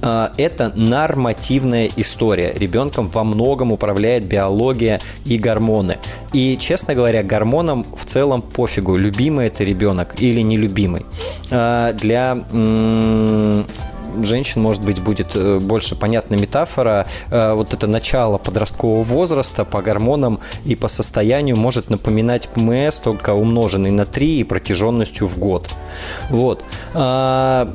[0.02, 2.54] А, это нормативная история.
[2.54, 5.98] Ребенком во многом управляет биология и гормоны.
[6.32, 11.06] И, честно говоря, гормонам в целом пофигу, любимый это ребенок или нелюбимый.
[11.50, 12.38] А, для
[14.22, 17.08] женщин, может быть, будет э, больше понятна метафора.
[17.30, 23.34] Э, вот это начало подросткового возраста по гормонам и по состоянию может напоминать ПМС, только
[23.34, 25.70] умноженный на 3 и протяженностью в год.
[26.30, 26.64] Вот.
[26.94, 27.74] А,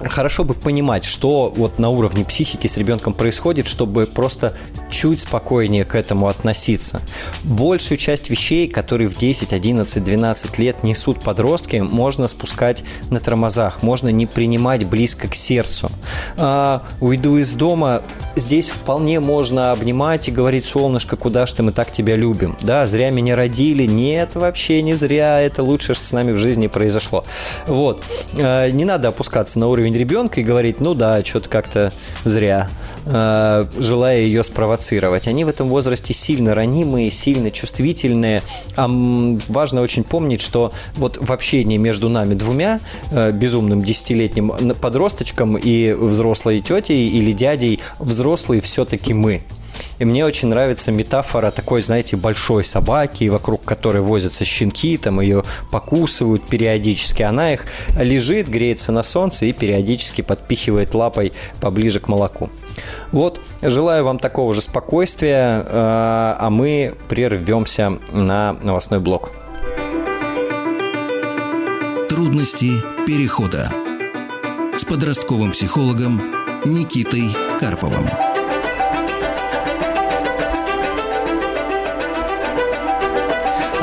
[0.00, 4.54] хорошо бы понимать, что вот на уровне психики с ребенком происходит, чтобы просто
[4.92, 7.00] чуть спокойнее к этому относиться.
[7.42, 13.82] Большую часть вещей, которые в 10, 11, 12 лет несут подростки, можно спускать на тормозах,
[13.82, 15.90] можно не принимать близко к сердцу.
[16.36, 18.02] А, уйду из дома,
[18.36, 22.56] здесь вполне можно обнимать и говорить, солнышко, куда ж ты, мы так тебя любим.
[22.60, 23.86] Да, зря меня родили.
[23.86, 27.24] Нет, вообще не зря, это лучшее, что с нами в жизни произошло.
[27.66, 28.02] Вот.
[28.38, 31.92] А, не надо опускаться на уровень ребенка и говорить, ну да, что-то как-то
[32.24, 32.68] зря,
[33.06, 35.28] а, желая ее спровоцировать провоцировать.
[35.28, 38.42] Они в этом возрасте сильно ранимые, сильно чувствительные.
[38.76, 38.88] А
[39.48, 42.80] важно очень помнить, что вот в общении между нами двумя,
[43.10, 49.42] э, безумным десятилетним подросточком и взрослой тетей или дядей, взрослые все-таки мы.
[49.98, 55.44] И мне очень нравится метафора такой, знаете, большой собаки, вокруг которой возятся щенки, там ее
[55.70, 57.22] покусывают периодически.
[57.22, 57.66] Она их
[57.98, 62.50] лежит, греется на солнце и периодически подпихивает лапой поближе к молоку.
[63.10, 69.32] Вот, желаю вам такого же спокойствия, э, а мы прервемся на новостной блок.
[72.08, 72.70] Трудности
[73.06, 73.72] перехода
[74.76, 76.20] с подростковым психологом
[76.64, 77.24] Никитой
[77.58, 78.08] Карповым.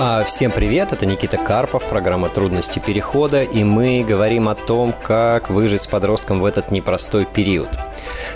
[0.01, 5.49] А, всем привет, это Никита Карпов, программа «Трудности перехода», и мы говорим о том, как
[5.49, 7.67] выжить с подростком в этот непростой период.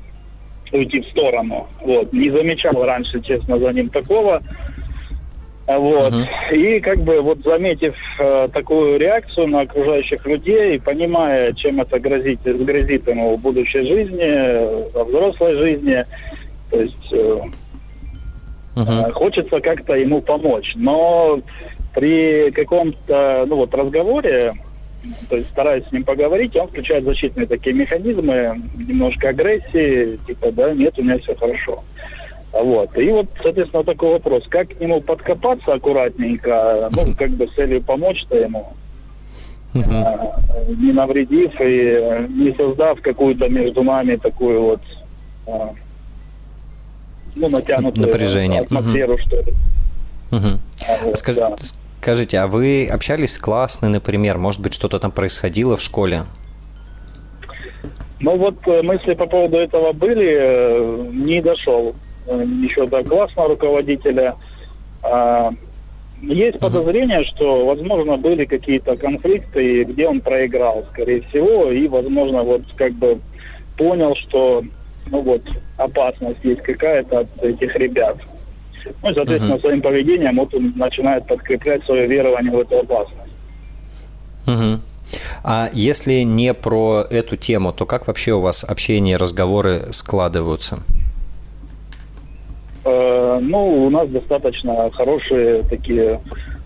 [0.72, 1.68] уйти в сторону.
[1.82, 2.14] Вот.
[2.14, 4.40] Не замечал раньше, честно, за ним такого.
[5.66, 6.12] Вот.
[6.12, 6.56] Uh-huh.
[6.56, 12.40] И как бы вот заметив э, такую реакцию на окружающих людей, понимая, чем это грозит,
[12.42, 16.04] грозит ему в будущей жизни, во взрослой жизни,
[16.70, 17.40] то есть э,
[18.76, 19.12] uh-huh.
[19.12, 20.74] хочется как-то ему помочь.
[20.76, 21.40] Но
[21.94, 24.52] при каком-то ну вот разговоре,
[25.28, 30.72] то есть стараюсь с ним поговорить, он включает защитные такие механизмы, немножко агрессии, типа, да,
[30.72, 31.82] нет, у меня все хорошо.
[32.62, 32.96] Вот.
[32.96, 34.44] И вот, соответственно, такой вопрос.
[34.48, 38.72] Как к нему подкопаться аккуратненько, ну, как бы с целью помочь-то ему,
[39.74, 40.32] uh
[40.68, 44.80] не навредив и не создав какую-то между нами такую вот
[45.46, 45.70] а,
[47.34, 48.60] ну, натянутую Напряжение.
[48.62, 49.54] атмосферу, uh что ли.
[50.30, 51.36] uh А вот, Скаж...
[51.36, 51.54] да.
[52.00, 54.38] Скажите, а вы общались с классной, например?
[54.38, 56.22] Может быть, что-то там происходило в школе?
[58.20, 61.94] Ну вот э, мысли по поводу этого были, э, не дошел
[62.26, 64.34] еще до классного руководителя.
[65.02, 65.50] А,
[66.22, 72.62] есть подозрение, что, возможно, были какие-то конфликты, где он проиграл, скорее всего, и, возможно, вот
[72.76, 73.20] как бы
[73.76, 74.64] понял, что,
[75.10, 75.42] ну вот,
[75.76, 78.16] опасность есть какая-то от этих ребят.
[79.02, 79.60] Ну и, соответственно, uh-huh.
[79.60, 83.32] своим поведением вот он начинает подкреплять свое верование в эту опасность.
[84.46, 84.78] Uh-huh.
[85.42, 90.78] А если не про эту тему, то как вообще у вас общение, разговоры складываются?
[92.86, 96.20] Э, ну, у нас достаточно хорошие такие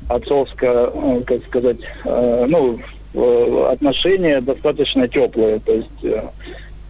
[0.08, 2.78] отцовско, э, как сказать, э, ну,
[3.68, 5.60] отношения достаточно теплые.
[5.60, 6.28] То есть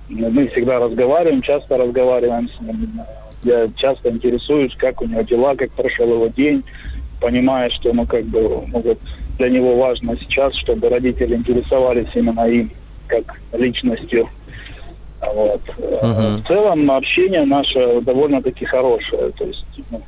[0.09, 3.01] мы всегда разговариваем, часто разговариваем с ним.
[3.45, 6.63] Я часто интересуюсь, как у него дела, как прошел его день,
[7.21, 8.97] понимая, что, ну, как бы, ну,
[9.39, 12.71] для него важно сейчас, чтобы родители интересовались именно им
[13.07, 14.29] как личностью.
[15.21, 15.61] Вот.
[15.79, 16.37] Uh-huh.
[16.39, 19.31] В целом общение наше довольно-таки хорошее.
[19.33, 20.01] То есть ну,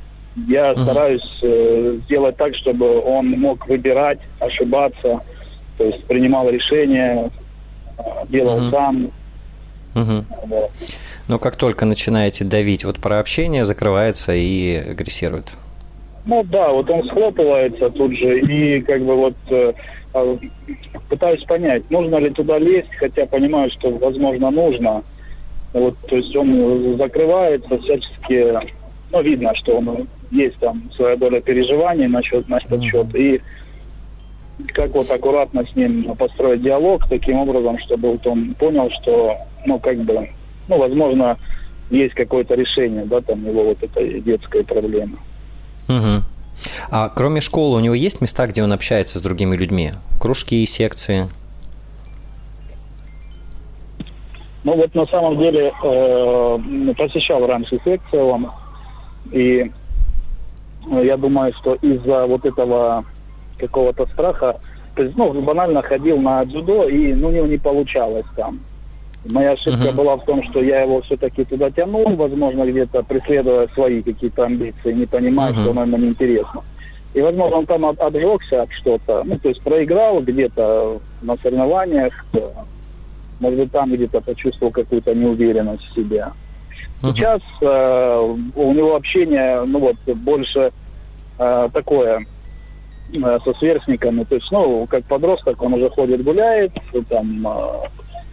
[0.47, 0.83] я uh-huh.
[0.83, 5.21] стараюсь э, сделать так, чтобы он мог выбирать, ошибаться,
[5.77, 7.29] то есть принимал решения,
[7.97, 8.71] э, делал uh-huh.
[8.71, 9.11] сам.
[9.93, 10.23] Uh-huh.
[10.47, 10.71] Вот.
[11.27, 15.55] Но как только начинаете давить вот про общение, закрывается и агрессирует.
[16.25, 19.73] Ну да, вот он схлопывается тут же и как бы вот э,
[21.09, 25.03] пытаюсь понять, нужно ли туда лезть, хотя понимаю, что возможно нужно.
[25.73, 28.53] Вот, то есть он закрывается всячески,
[29.11, 33.07] ну видно, что он есть там своя доля переживаний насчет, на этот счет.
[33.15, 33.41] И
[34.67, 39.35] как вот аккуратно с ним построить диалог таким образом, чтобы вот он понял, что,
[39.65, 40.29] ну, как бы,
[40.67, 41.37] ну, возможно,
[41.89, 45.17] есть какое-то решение, да, там его вот этой детской проблемы.
[45.89, 46.23] Угу.
[46.89, 49.91] А кроме школы у него есть места, где он общается с другими людьми?
[50.19, 51.27] Кружки и секции?
[54.63, 58.49] Ну вот на самом деле э, посещал раньше секции он,
[59.31, 59.69] и
[60.89, 63.03] э, я думаю, что из-за вот этого
[63.57, 64.59] какого-то страха,
[64.95, 68.59] то есть, ну, банально ходил на дзюдо, и ну, у него не получалось там.
[69.25, 69.93] Моя ошибка uh-huh.
[69.93, 74.91] была в том, что я его все-таки туда тянул, возможно, где-то преследуя свои какие-то амбиции,
[74.91, 75.61] не понимая, uh-huh.
[75.61, 76.61] что нам неинтересно.
[77.13, 82.13] И, возможно, он там от, отжегся от что-то, ну, то есть проиграл где-то на соревнованиях,
[83.39, 86.27] может быть, там где-то почувствовал какую-то неуверенность в себе.
[87.01, 87.11] Uh-huh.
[87.13, 90.71] Сейчас э, у него общение, ну вот, больше
[91.37, 92.25] э, такое
[93.13, 96.71] э, со сверстниками, то есть, ну, как подросток, он уже ходит, гуляет,
[97.09, 97.87] там, э,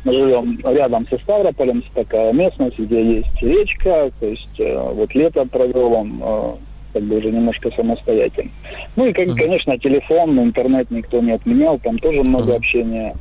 [0.05, 5.45] мы живем рядом со Ставрополем, такая местность, где есть речка, то есть э, вот лето
[5.45, 6.53] провел он э,
[6.93, 8.51] как бы уже немножко самостоятельно.
[8.97, 9.41] Ну и, как, uh-huh.
[9.41, 12.57] конечно, телефон, интернет никто не отменял, там тоже много uh-huh.
[12.57, 13.14] общения.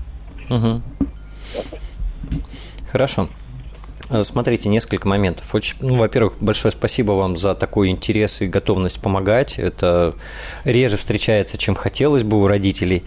[0.49, 0.81] Uh-huh.
[2.91, 3.29] Хорошо.
[4.09, 5.53] Э, смотрите, несколько моментов.
[5.53, 9.59] Очень, ну, во-первых, большое спасибо вам за такой интерес и готовность помогать.
[9.59, 10.15] Это
[10.63, 13.03] реже встречается, чем хотелось бы у родителей.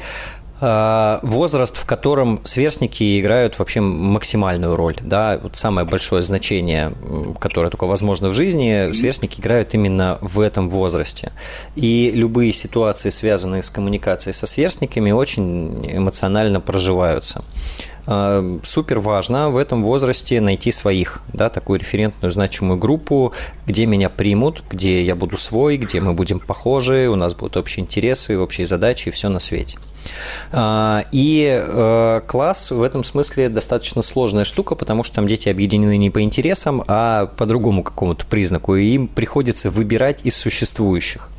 [0.65, 4.95] Э, возраст, в котором сверстники играют вообще максимальную роль.
[5.01, 5.41] Да?
[5.43, 6.93] Вот самое большое значение,
[7.41, 11.33] которое только возможно в жизни, сверстники играют именно в этом возрасте.
[11.75, 17.45] И любые ситуации, связанные с коммуникацией со сверстниками, очень эмоционально проживаются.
[18.07, 23.33] Э, супер важно в этом возрасте найти своих, да, такую референтную значимую группу,
[23.67, 27.85] где меня примут, где я буду свой, где мы будем похожи, у нас будут общие
[27.85, 29.79] интересы, общие задачи все на свете.
[30.53, 35.97] Э, и э, класс в этом смысле достаточно сложная штука, потому что там дети объединены
[35.97, 41.32] не по интересам, а по другому какому-то признаку, и им приходится выбирать из существующих.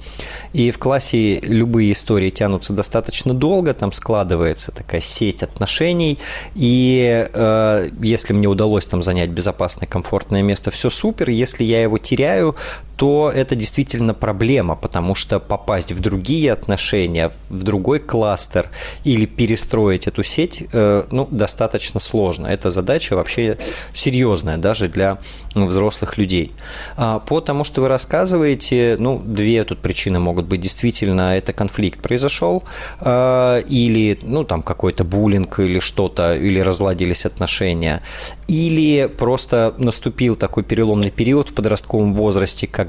[0.53, 6.19] И в классе любые истории тянутся достаточно долго, там складывается такая сеть отношений,
[6.55, 11.29] и э, если мне удалось там занять безопасное, комфортное место, все супер.
[11.29, 12.55] Если я его теряю,
[12.97, 18.69] то это действительно проблема, потому что попасть в другие отношения, в другой кластер
[19.03, 22.47] или перестроить эту сеть, э, ну, достаточно сложно.
[22.47, 23.57] Эта задача вообще
[23.93, 25.17] серьезная даже для
[25.55, 26.51] взрослых людей.
[26.95, 30.61] А, по тому, что вы рассказываете, ну, две тут причины могут быть.
[30.61, 32.63] Действительно, это конфликт произошел,
[33.01, 38.01] э, или, ну, там какой-то буллинг или что-то, или разладились отношения,
[38.47, 42.82] или просто наступил такой переломный период в подростковом возрасте, когда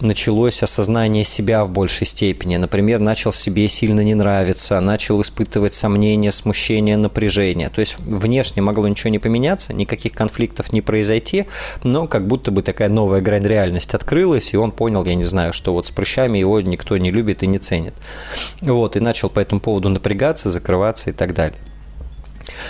[0.00, 2.56] началось осознание себя в большей степени.
[2.56, 7.68] Например, начал себе сильно не нравиться, начал испытывать сомнения, смущение, напряжение.
[7.68, 11.46] То есть внешне могло ничего не поменяться, никаких конфликтов не произойти,
[11.82, 15.52] но как будто бы такая новая грань реальности открылась, и он понял, я не знаю,
[15.52, 17.94] что вот с прыщами его никто не любит и не ценит.
[18.60, 21.58] Вот, и начал по этому поводу напрягаться, закрываться и так далее.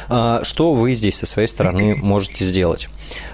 [0.09, 2.89] А, что вы здесь со своей стороны можете сделать?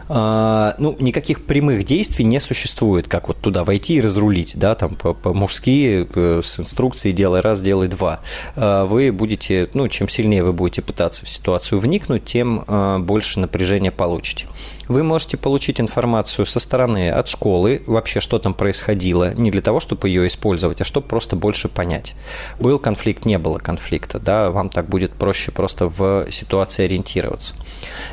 [0.08, 4.94] А, ну, никаких прямых действий не существует, как вот туда войти и разрулить, да, там
[4.94, 8.20] по-мужски э, с инструкцией делай раз, делай два.
[8.56, 12.64] А, вы будете, ну, чем сильнее вы будете пытаться в ситуацию вникнуть, тем
[13.04, 14.46] больше напряжения получите.
[14.92, 19.80] Вы можете получить информацию со стороны от школы, вообще что там происходило, не для того,
[19.80, 22.14] чтобы ее использовать, а чтобы просто больше понять.
[22.60, 27.54] Был конфликт, не было конфликта, да, вам так будет проще просто в ситуации ориентироваться.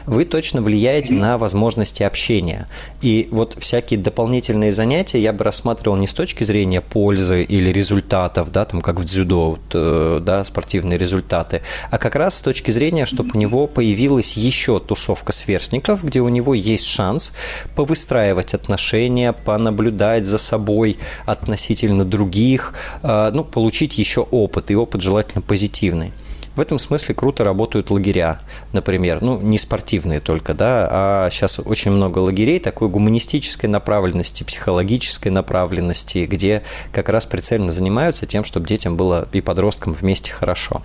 [0.05, 2.69] Вы точно влияете на возможности общения.
[3.01, 8.53] И вот всякие дополнительные занятия я бы рассматривал не с точки зрения пользы или результатов,
[8.53, 11.61] да, там как в дзюдо, вот, э, да, спортивные результаты,
[11.91, 16.29] а как раз с точки зрения, чтобы у него появилась еще тусовка сверстников, где у
[16.29, 17.33] него шанс
[17.75, 25.41] повыстраивать отношения, понаблюдать за собой относительно других, э, ну, получить еще опыт, и опыт желательно
[25.41, 26.11] позитивный.
[26.55, 28.41] В этом смысле круто работают лагеря,
[28.73, 29.21] например.
[29.21, 36.25] Ну, не спортивные только, да, а сейчас очень много лагерей такой гуманистической направленности, психологической направленности,
[36.25, 40.81] где как раз прицельно занимаются тем, чтобы детям было и подросткам вместе хорошо.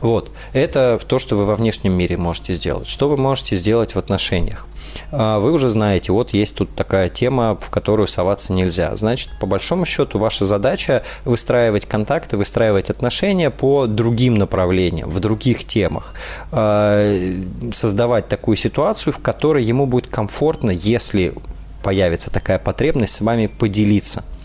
[0.00, 0.30] Вот.
[0.52, 2.86] Это то, что вы во внешнем мире можете сделать.
[2.86, 4.66] Что вы можете сделать в отношениях?
[5.12, 8.94] А, вы уже знаете, вот есть тут такая тема, в которую соваться нельзя.
[8.96, 15.64] Значит, по большому счету, ваша задача выстраивать контакты, выстраивать отношения по другим направлениям, в других
[15.64, 16.14] темах.
[16.52, 17.28] А,
[17.72, 21.34] создавать такую ситуацию, в которой ему будет комфортно, если
[21.82, 24.24] появится такая потребность, с вами поделиться–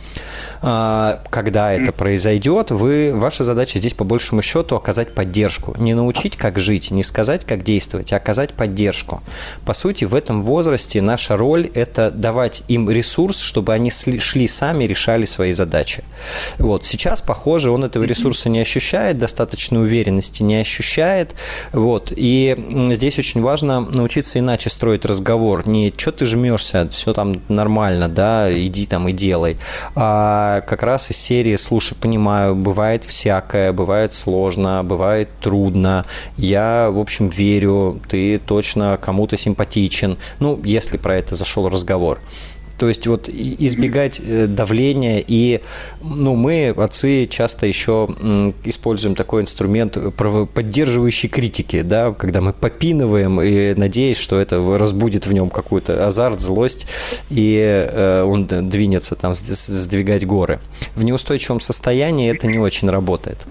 [0.61, 5.75] когда это произойдет, вы, ваша задача здесь по большему счету оказать поддержку.
[5.79, 9.23] Не научить, как жить, не сказать, как действовать, а оказать поддержку.
[9.65, 14.83] По сути, в этом возрасте наша роль– это давать им ресурс, чтобы они шли сами,
[14.83, 16.03] решали свои задачи.
[16.59, 16.85] Вот.
[16.85, 21.33] Сейчас, похоже, он этого ресурса не ощущает, достаточной уверенности не ощущает.
[21.73, 22.13] Вот.
[22.15, 22.55] И
[22.93, 25.67] здесь очень важно научиться иначе строить разговор.
[25.67, 29.57] Не «что ты жмешься, все там нормально, да, иди там и делай»,
[29.95, 36.03] а как раз из серии «Слушай, понимаю, бывает всякое, бывает сложно, бывает трудно,
[36.35, 40.17] я, в общем, верю, ты точно кому-то симпатичен».
[40.39, 42.19] Ну, если про это зашел разговор.
[42.81, 45.61] То есть вот избегать э, давления и,
[46.01, 48.09] ну, мы, отцы, часто еще
[48.63, 49.99] используем такой инструмент
[50.55, 56.39] поддерживающей критики, да, когда мы попинываем и надеясь, что это разбудит в нем какой-то азарт,
[56.39, 56.87] злость,
[57.29, 60.59] и э, он двинется там сдвигать горы.
[60.95, 63.45] В неустойчивом состоянии это не очень работает.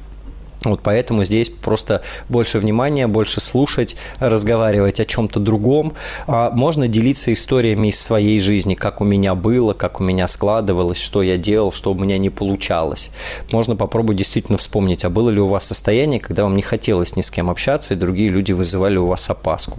[0.64, 5.94] Вот поэтому здесь просто больше внимания, больше слушать, разговаривать о чем-то другом.
[6.26, 11.00] А можно делиться историями из своей жизни, как у меня было, как у меня складывалось,
[11.00, 13.11] что я делал, что у меня не получалось.
[13.52, 17.22] Можно попробовать действительно вспомнить, а было ли у вас состояние, когда вам не хотелось ни
[17.22, 19.78] с кем общаться, и другие люди вызывали у вас опаску.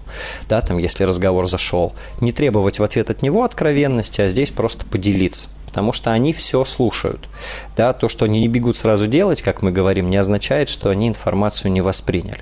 [0.49, 1.93] Да, там, если разговор зашел.
[2.21, 6.65] Не требовать в ответ от него откровенности, а здесь просто поделиться потому что они все
[6.65, 7.29] слушают.
[7.77, 11.07] Да, то, что они не бегут сразу делать, как мы говорим, не означает, что они
[11.07, 12.41] информацию не восприняли.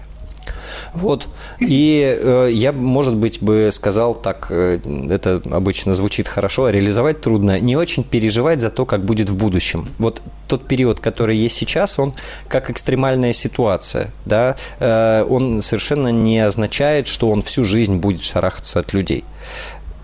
[0.95, 1.27] Вот.
[1.59, 4.79] И э, я, может быть, бы сказал так, э,
[5.11, 9.37] это обычно звучит хорошо, а реализовать трудно, не очень переживать за то, как будет в
[9.37, 9.87] будущем.
[9.99, 12.15] Вот тот период, который есть сейчас, он
[12.47, 18.79] как экстремальная ситуация, да, э, он совершенно не означает, что он всю жизнь будет шарахаться
[18.79, 19.23] от людей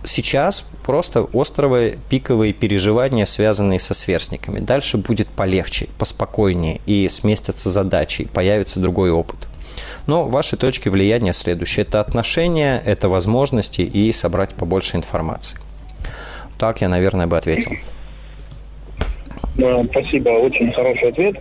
[0.05, 4.59] сейчас просто островые пиковые переживания, связанные со сверстниками.
[4.59, 9.47] Дальше будет полегче, поспокойнее и сместятся задачи, и появится другой опыт.
[10.07, 11.85] Но ваши точки влияния следующие.
[11.85, 15.59] Это отношения, это возможности и собрать побольше информации.
[16.57, 17.73] Так я, наверное, бы ответил.
[19.91, 21.35] Спасибо, очень хороший ответ.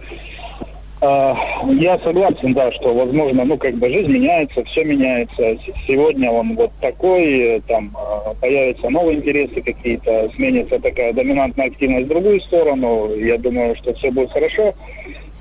[1.05, 1.37] А,
[1.69, 5.59] я согласен, да, что, возможно, ну, как бы жизнь меняется, все меняется.
[5.87, 12.09] Сегодня он вот такой, там а, появятся новые интересы какие-то, сменится такая доминантная активность в
[12.09, 13.15] другую сторону.
[13.17, 14.75] Я думаю, что все будет хорошо.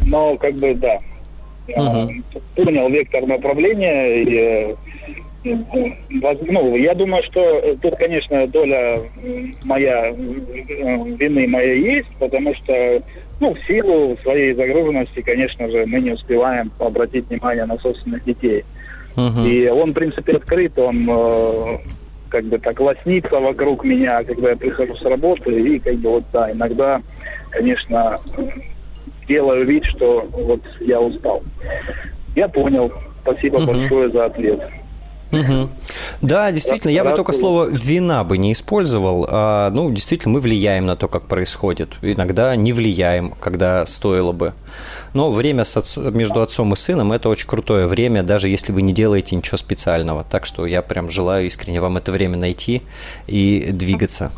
[0.05, 0.97] Но, как бы, да,
[1.69, 2.23] uh-huh.
[2.55, 4.75] понял вектор направления и
[5.43, 8.99] ну, я думаю, что тут, конечно, доля
[9.65, 13.01] моя вины моей есть, потому что
[13.39, 18.63] ну, в силу своей загруженности, конечно же, мы не успеваем обратить внимание на собственных детей.
[19.15, 19.47] Uh-huh.
[19.47, 21.77] И он, в принципе, открыт, он э,
[22.29, 26.23] как бы так лоснится вокруг меня, когда я прихожу с работы, и как бы вот,
[26.31, 27.01] да, иногда,
[27.51, 28.19] конечно,
[29.27, 31.43] делаю вид, что вот я устал.
[32.35, 32.91] Я понял.
[33.21, 33.67] Спасибо uh-huh.
[33.67, 34.61] большое за ответ.
[35.33, 35.69] Угу.
[36.21, 39.25] Да, действительно, я бы только слово «вина» бы не использовал.
[39.27, 41.95] А, ну, действительно, мы влияем на то, как происходит.
[42.01, 44.53] Иногда не влияем, когда стоило бы.
[45.13, 45.97] Но время с отц...
[45.97, 50.23] между отцом и сыном– это очень крутое время, даже если вы не делаете ничего специального.
[50.23, 52.83] Так что я прям желаю искренне вам это время найти
[53.25, 54.31] и двигаться.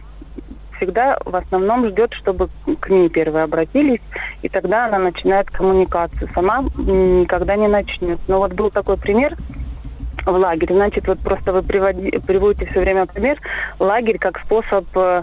[0.76, 2.48] всегда в основном ждет, чтобы
[2.80, 4.00] к ней первые обратились,
[4.42, 6.28] и тогда она начинает коммуникацию.
[6.34, 8.18] Сама никогда не начнет.
[8.26, 9.36] Но вот был такой пример
[10.24, 10.74] в лагере.
[10.74, 13.38] Значит, вот просто вы приводи, приводите все время пример.
[13.78, 15.22] Лагерь как способ э,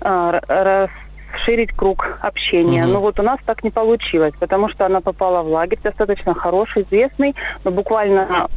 [0.00, 2.84] расширить круг общения.
[2.84, 2.92] Угу.
[2.92, 6.82] Но вот у нас так не получилось, потому что она попала в лагерь достаточно хороший,
[6.82, 7.34] известный,
[7.64, 8.48] но буквально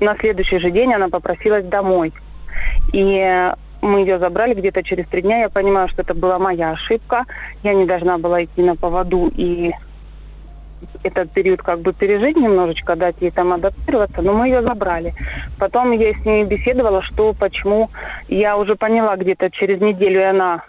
[0.00, 2.12] на следующий же день она попросилась домой.
[2.92, 5.40] И мы ее забрали где-то через три дня.
[5.40, 7.24] Я понимаю, что это была моя ошибка.
[7.62, 9.72] Я не должна была идти на поводу и
[11.02, 15.14] этот период как бы пережить немножечко, дать ей там адаптироваться, но мы ее забрали.
[15.58, 17.90] Потом я с ней беседовала, что, почему.
[18.28, 20.62] Я уже поняла где-то через неделю, и она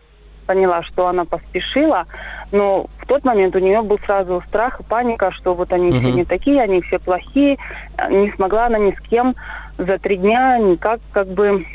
[0.46, 2.06] поняла, что она поспешила,
[2.52, 6.00] но в тот момент у нее был сразу страх и паника, что вот они угу.
[6.00, 7.58] все не такие, они все плохие.
[8.10, 9.36] Не смогла она ни с кем
[9.78, 11.66] за три дня никак как бы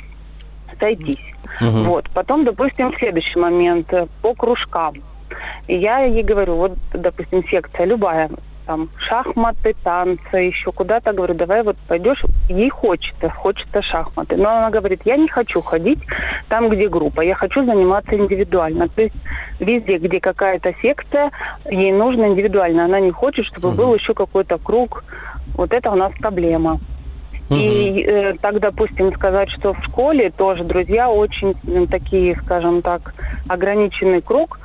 [0.79, 1.25] сойтись.
[1.61, 1.85] Угу.
[1.85, 2.11] Вот.
[2.11, 4.95] Потом, допустим, следующий момент э, по кружкам.
[5.67, 8.31] И я ей говорю, вот, допустим, секция любая,
[8.67, 14.37] там, шахматы, танцы, еще куда-то, говорю, давай вот пойдешь, ей хочется, хочется шахматы.
[14.37, 15.99] Но она говорит, я не хочу ходить
[16.49, 18.89] там, где группа, я хочу заниматься индивидуально.
[18.89, 19.17] То есть
[19.59, 21.33] везде, где какая-то секция,
[21.69, 22.85] ей нужно индивидуально.
[22.85, 23.77] Она не хочет, чтобы угу.
[23.77, 25.05] был еще какой-то круг.
[25.55, 26.79] Вот это у нас проблема.
[27.51, 31.55] И э, так, допустим, сказать, что в школе тоже друзья очень
[31.89, 33.15] такие, скажем так,
[33.49, 34.61] ограниченный круг.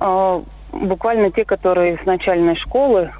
[0.00, 0.42] Э,
[0.72, 3.12] буквально те, которые с начальной школы,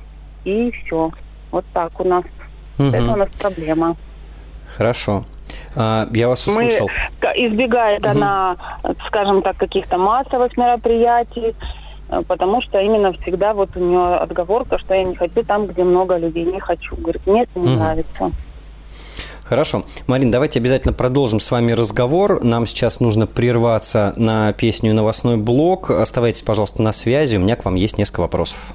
[0.44, 1.10] и все.
[1.50, 2.24] Вот так у нас.
[2.78, 2.88] Угу.
[2.88, 3.96] Это у нас проблема.
[4.76, 5.24] Хорошо.
[5.76, 6.88] А, я вас услышал.
[7.22, 8.10] Мы, избегает угу.
[8.10, 8.56] она,
[9.06, 11.54] скажем так, каких-то массовых мероприятий,
[12.08, 15.84] э, потому что именно всегда вот у нее отговорка, что я не хочу там, где
[15.84, 16.96] много людей, не хочу.
[16.96, 17.80] Говорит, мне это не угу.
[17.80, 18.30] нравится.
[19.50, 19.84] Хорошо.
[20.06, 22.40] Марин, давайте обязательно продолжим с вами разговор.
[22.44, 25.90] Нам сейчас нужно прерваться на песню «Новостной блок».
[25.90, 27.36] Оставайтесь, пожалуйста, на связи.
[27.36, 28.74] У меня к вам есть несколько вопросов.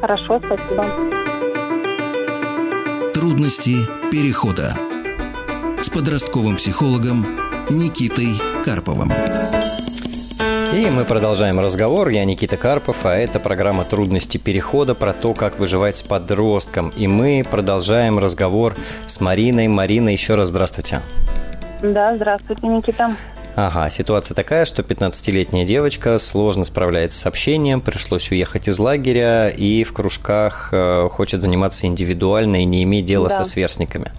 [0.00, 0.86] Хорошо, спасибо.
[3.12, 3.76] Трудности
[4.10, 4.78] перехода
[5.82, 7.26] с подростковым психологом
[7.68, 8.30] Никитой
[8.64, 9.12] Карповым.
[10.76, 12.10] И мы продолжаем разговор.
[12.10, 16.92] Я Никита Карпов, а это программа «Трудности перехода» про то, как выживать с подростком.
[16.98, 19.68] И мы продолжаем разговор с Мариной.
[19.68, 21.00] Марина, еще раз здравствуйте.
[21.80, 23.16] Да, здравствуйте, Никита.
[23.54, 29.82] Ага, ситуация такая, что 15-летняя девочка сложно справляется с общением, пришлось уехать из лагеря и
[29.82, 33.36] в кружках э, хочет заниматься индивидуально и не иметь дела да.
[33.36, 34.12] со сверстниками.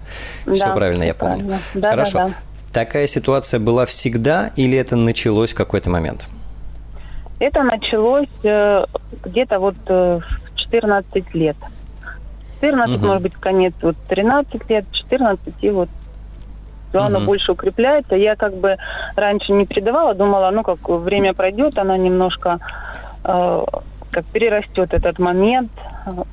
[0.44, 1.36] Да, Все правильно, я помню.
[1.36, 1.60] Правильно.
[1.74, 2.18] Да, Хорошо.
[2.18, 2.34] Да, да.
[2.72, 6.26] Такая ситуация была всегда или это началось в какой-то момент?
[7.40, 8.84] Это началось э,
[9.24, 11.56] где-то вот э, в 14 лет.
[12.60, 13.06] 14, угу.
[13.06, 15.88] может быть, конец вот 13 лет, 14 и вот
[16.92, 17.06] то угу.
[17.06, 18.16] оно больше укрепляется.
[18.16, 18.76] Я как бы
[19.14, 22.58] раньше не придавала, думала, ну как время пройдет, она немножко
[23.24, 23.64] э,
[24.10, 25.70] как перерастет этот момент.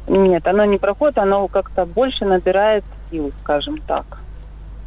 [0.08, 4.06] Нет, оно не проходит, оно как-то больше набирает сил, скажем так.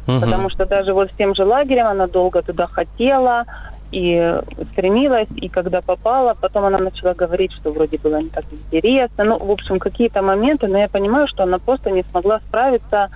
[0.07, 0.19] Угу.
[0.19, 3.45] Потому что даже вот с тем же лагерем она долго туда хотела,
[3.91, 4.39] и
[4.71, 9.23] стремилась, и когда попала, потом она начала говорить, что вроде было не так интересно.
[9.23, 13.09] Ну, в общем, какие-то моменты, но я понимаю, что она просто не смогла справиться,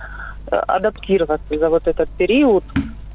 [0.50, 2.64] э, адаптироваться за вот этот период.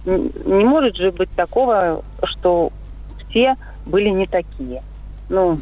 [0.05, 2.71] Не может же быть такого, что
[3.29, 3.55] все
[3.85, 4.81] были не такие.
[5.29, 5.59] Ну,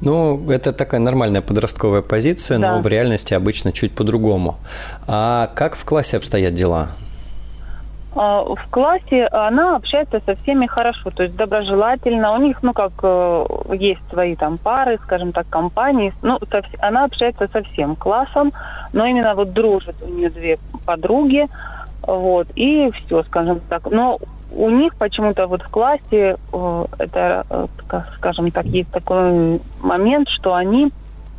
[0.00, 2.76] ну, это такая нормальная подростковая позиция, да.
[2.76, 4.58] но в реальности обычно чуть по-другому.
[5.06, 6.90] А как в классе обстоят дела?
[8.14, 12.34] А, в классе она общается со всеми хорошо, то есть доброжелательно.
[12.34, 16.12] У них, ну, как э, есть свои там пары, скажем так, компании.
[16.20, 16.38] Ну,
[16.78, 18.52] она общается со всем классом,
[18.92, 21.48] но именно вот дружит у нее две подруги,
[22.02, 23.90] вот, и все, скажем так.
[23.90, 24.18] Но
[24.54, 27.66] у них почему-то вот в классе э, это, э,
[28.16, 30.92] скажем так, есть такой момент, что они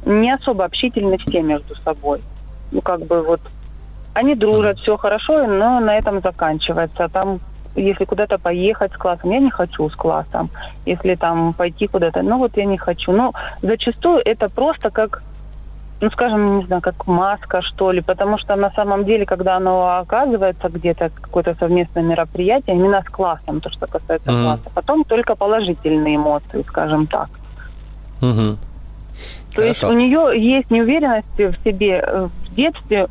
[0.05, 2.21] не особо общительны все между собой.
[2.71, 3.41] Ну, как бы вот
[4.14, 7.09] они дружат, все хорошо, но на этом заканчивается.
[7.09, 7.39] Там,
[7.76, 10.49] если куда-то поехать с классом, я не хочу с классом.
[10.86, 13.11] Если там пойти куда-то, ну вот я не хочу.
[13.11, 15.24] Но зачастую это просто как
[16.03, 19.99] ну, скажем, не знаю, как маска, что ли, потому что на самом деле, когда оно
[19.99, 24.43] оказывается где-то, какое-то совместное мероприятие, именно с классом, то, что касается mm-hmm.
[24.43, 27.30] класса, потом только положительные эмоции, скажем так.
[28.20, 28.57] Mm-hmm.
[29.55, 29.68] То Хорошо.
[29.68, 32.30] есть у нее есть неуверенность в себе.
[32.54, 33.08] В детстве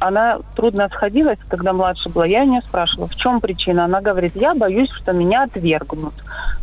[0.00, 2.26] она трудно сходилась, когда младше была.
[2.26, 3.84] Я у нее спрашивала, в чем причина.
[3.84, 6.14] Она говорит, я боюсь, что меня отвергнут,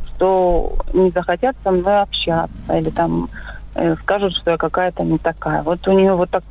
[0.08, 3.30] что не захотят со мной общаться или там
[3.76, 5.64] э, скажут, что я какая-то не такая.
[5.64, 6.44] Вот у нее вот так,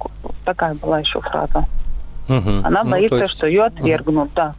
[0.46, 1.66] такая была еще фраза.
[2.30, 2.50] Угу.
[2.64, 3.30] Она ну, боится, есть...
[3.30, 4.32] что ее отвергнут, угу.
[4.34, 4.54] да.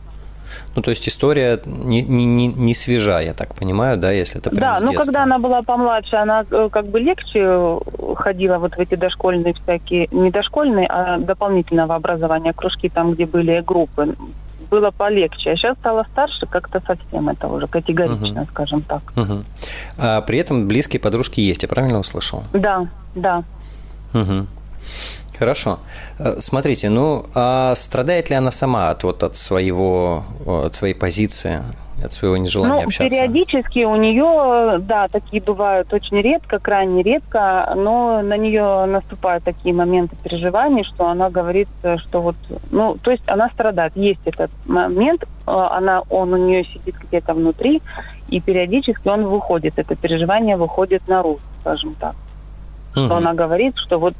[0.75, 4.79] Ну, то есть история не, не, не, свежа, я так понимаю, да, если это прямо
[4.79, 7.79] Да, ну, когда она была помладше, она э, как бы легче
[8.15, 13.61] ходила вот в эти дошкольные всякие, не дошкольные, а дополнительного образования, кружки там, где были
[13.61, 14.15] группы.
[14.69, 15.51] Было полегче.
[15.51, 18.49] А сейчас стала старше, как-то совсем это уже категорично, угу.
[18.51, 19.01] скажем так.
[19.17, 19.43] Угу.
[19.97, 22.43] А при этом близкие подружки есть, я правильно услышал?
[22.53, 23.43] Да, да.
[24.13, 24.47] Угу.
[25.41, 25.79] Хорошо.
[26.19, 31.61] Э, смотрите, ну, а страдает ли она сама от, вот, от, своего, от своей позиции,
[32.05, 33.09] от своего нежелания ну, общаться?
[33.09, 39.73] периодически у нее, да, такие бывают очень редко, крайне редко, но на нее наступают такие
[39.73, 42.35] моменты переживаний, что она говорит, что вот,
[42.69, 43.93] ну, то есть она страдает.
[43.95, 47.81] Есть этот момент, э, она, он у нее сидит где-то внутри,
[48.29, 52.13] и периодически он выходит, это переживание выходит наружу, скажем так.
[52.95, 53.05] Угу.
[53.05, 54.13] Что она говорит, что вот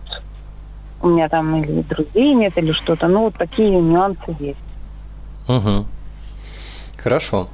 [1.04, 3.08] у меня там или друзей нет, или что-то.
[3.08, 4.58] Ну, вот такие нюансы есть.
[5.48, 5.86] Угу.
[7.04, 7.50] Хорошо.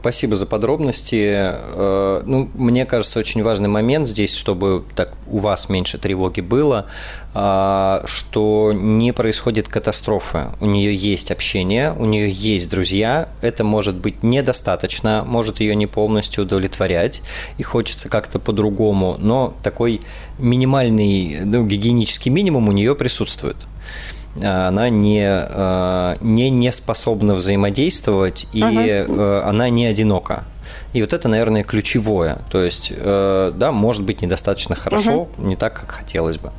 [0.00, 1.32] Спасибо за подробности.
[1.34, 6.86] Э, ну, мне кажется, очень важный момент здесь, чтобы так у вас меньше тревоги было,
[7.34, 10.46] а, что не происходит катастрофы.
[10.60, 13.28] У нее есть общение, у нее есть друзья.
[13.42, 17.20] Это может быть недостаточно, может ее не полностью удовлетворять,
[17.58, 20.00] и хочется как-то по-другому, но такой
[20.38, 23.56] минимальный, ну, гигиенический минимум у нее присутствует.
[24.42, 30.44] А, она не, а, не, не способна взаимодействовать, и uh она не одинока.
[30.92, 32.38] И вот это, наверное, ключевое.
[32.50, 35.46] То есть, э, да, может быть недостаточно хорошо, угу.
[35.46, 36.52] не так, как хотелось бы.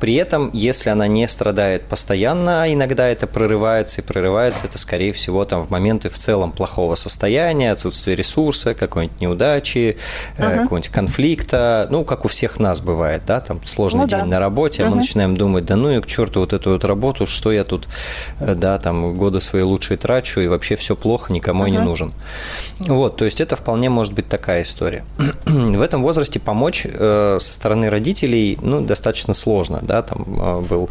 [0.00, 5.12] При этом, если она не страдает постоянно, а иногда это прорывается и прорывается, это, скорее
[5.12, 9.96] всего, там в моменты в целом плохого состояния, отсутствия ресурса, какой-нибудь неудачи,
[10.38, 10.62] uh-huh.
[10.62, 14.26] какого-нибудь конфликта, ну, как у всех нас бывает, да, там сложный ну, день да.
[14.26, 14.86] на работе, uh-huh.
[14.86, 17.64] а мы начинаем думать, да ну и к черту вот эту вот работу, что я
[17.64, 17.88] тут,
[18.40, 21.70] э, да, там годы свои лучшие трачу, и вообще все плохо, никому uh-huh.
[21.70, 22.12] не нужен.
[22.80, 25.04] Вот, то есть это вполне может быть такая история.
[25.46, 30.90] в этом возрасте помочь э, со стороны родителей, ну, достаточно сложно, да, там а, был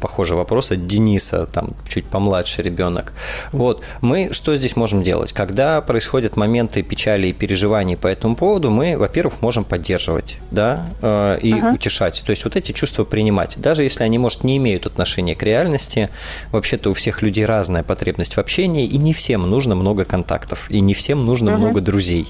[0.00, 3.12] похожий вопрос от Дениса, там чуть помладше ребенок.
[3.52, 5.32] Вот, мы что здесь можем делать?
[5.32, 11.36] Когда происходят моменты печали и переживаний по этому поводу, мы, во-первых, можем поддерживать, да, а,
[11.36, 11.74] и uh-huh.
[11.74, 12.22] утешать.
[12.24, 13.58] То есть вот эти чувства принимать.
[13.58, 16.08] Даже если они, может, не имеют отношения к реальности,
[16.52, 20.80] вообще-то у всех людей разная потребность в общении, и не всем нужно много контактов, и
[20.80, 21.56] не всем нужно uh-huh.
[21.58, 22.28] много друзей.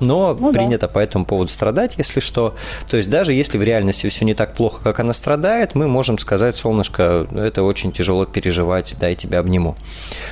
[0.00, 0.88] Но ну, принято да.
[0.88, 2.56] по этому поводу страдать, если что.
[2.88, 5.88] То есть даже если в реальности все не так плохо, как она страдает, страдает, мы
[5.88, 9.74] можем сказать, солнышко, это очень тяжело переживать, дай тебя обниму.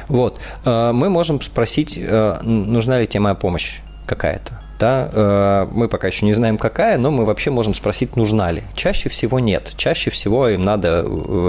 [0.07, 0.39] Вот.
[0.65, 4.61] Э, мы можем спросить, э, нужна ли тебе моя помощь какая-то.
[4.79, 8.63] Да, э, мы пока еще не знаем, какая, но мы вообще можем спросить, нужна ли.
[8.77, 9.73] Чаще всего нет.
[9.77, 11.05] Чаще всего им надо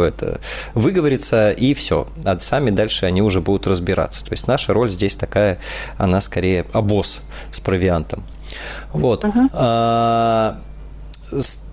[0.07, 0.39] это,
[0.74, 2.07] выговориться, и все.
[2.26, 4.26] А сами дальше они уже будут разбираться.
[4.26, 5.59] То есть наша роль здесь такая,
[5.99, 8.24] она скорее обоз с провиантом.
[8.93, 9.24] Вот.
[9.24, 10.55] Uh-huh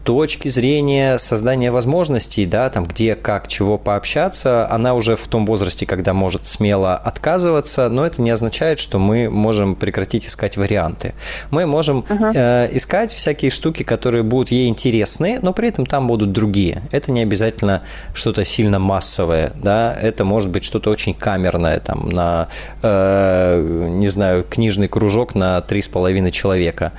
[0.06, 5.84] точки зрения создания возможностей, да, там где, как, чего пообщаться, она уже в том возрасте,
[5.84, 11.14] когда может смело отказываться, но это не означает, что мы можем прекратить искать варианты.
[11.50, 12.32] Мы можем uh-huh.
[12.34, 16.82] э, искать всякие штуки, которые будут ей интересны, но при этом там будут другие.
[16.92, 17.82] Это не обязательно
[18.14, 22.46] что-то сильно массовое, да, это может быть что-то очень камерное, там, на,
[22.82, 26.92] э, не знаю, книжный кружок на три с половиной человека.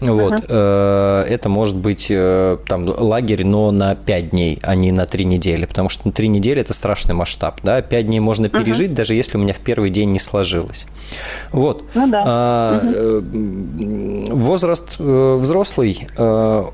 [0.00, 0.32] Вот.
[0.32, 0.46] Uh-huh.
[0.48, 5.24] Э, это может быть э, там лагерь, но на 5 дней, а не на 3
[5.24, 8.96] недели, потому что на 3 недели это страшный масштаб, да, 5 дней можно пережить, угу.
[8.96, 10.86] даже если у меня в первый день не сложилось.
[11.52, 11.84] Вот.
[11.94, 12.22] Ну, да.
[12.26, 14.36] а, угу.
[14.36, 16.64] Возраст э, взрослый, э,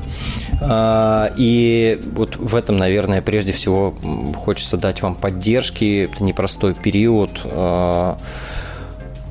[0.61, 3.95] А, и вот в этом, наверное, прежде всего
[4.37, 6.11] хочется дать вам поддержки.
[6.13, 8.19] Это непростой период а,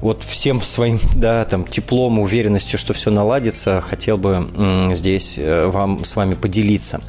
[0.06, 4.48] вот всем своим, да, там, теплом, уверенностью, что все наладится, хотел бы
[4.94, 7.02] здесь э, вам с вами поделиться.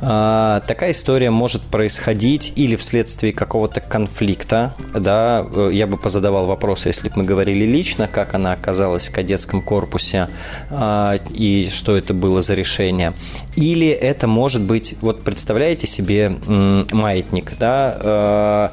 [0.00, 6.86] А, такая история может происходить или вследствие какого-то конфликта, да, э, я бы позадавал вопрос,
[6.86, 10.28] если бы мы говорили лично, как она оказалась в кадетском корпусе
[10.70, 13.12] а, и что это было за решение,
[13.56, 18.68] или это может быть, вот представляете себе маятник, да, э,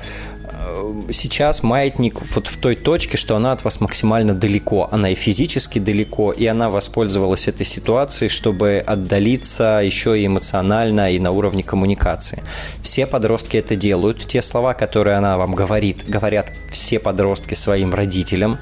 [1.11, 4.87] сейчас маятник вот в той точке, что она от вас максимально далеко.
[4.91, 11.19] Она и физически далеко, и она воспользовалась этой ситуацией, чтобы отдалиться еще и эмоционально, и
[11.19, 12.43] на уровне коммуникации.
[12.81, 14.19] Все подростки это делают.
[14.25, 18.59] Те слова, которые она вам говорит, говорят все подростки своим родителям.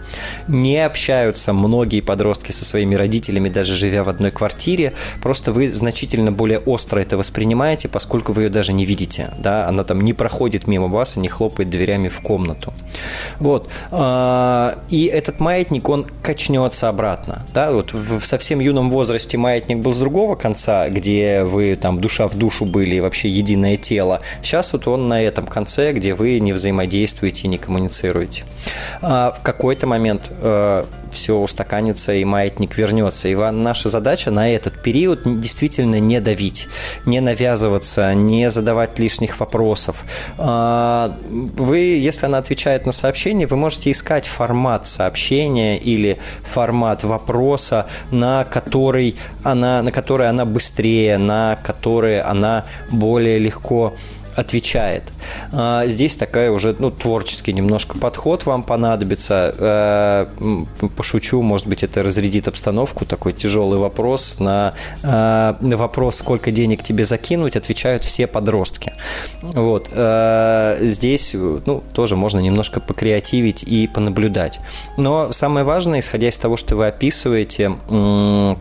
[0.47, 4.93] Не общаются многие подростки со своими родителями, даже живя в одной квартире.
[5.21, 9.31] Просто вы значительно более остро это воспринимаете, поскольку вы ее даже не видите.
[9.37, 9.67] Да?
[9.67, 12.73] Она там не проходит мимо вас и не хлопает дверями в комнату.
[13.39, 13.69] Вот.
[13.91, 17.45] А, и этот маятник, он качнется обратно.
[17.53, 17.71] Да?
[17.71, 22.35] Вот в совсем юном возрасте маятник был с другого конца, где вы там душа в
[22.35, 24.21] душу были, вообще единое тело.
[24.41, 28.45] Сейчас вот он на этом конце, где вы не взаимодействуете, не коммуницируете.
[29.01, 33.27] А в какой-то момент э, все устаканится и маятник вернется.
[33.27, 36.67] И наша задача на этот период действительно не давить,
[37.05, 40.03] не навязываться, не задавать лишних вопросов.
[40.37, 47.87] А, вы, если она отвечает на сообщение, вы можете искать формат сообщения или формат вопроса,
[48.11, 53.93] на который она, на который она быстрее, на который она более легко
[54.35, 55.11] отвечает.
[55.51, 59.53] А, здесь такая уже ну, творческий немножко подход вам понадобится.
[59.57, 60.29] А,
[60.95, 63.05] пошучу, может быть, это разрядит обстановку.
[63.05, 64.39] Такой тяжелый вопрос.
[64.39, 64.73] На,
[65.03, 68.93] на вопрос, сколько денег тебе закинуть, отвечают все подростки.
[69.41, 69.89] Вот.
[70.79, 74.59] Здесь ну, тоже можно немножко покреативить и понаблюдать.
[74.97, 78.55] Но самое важное, исходя из того, что вы описываете, Э,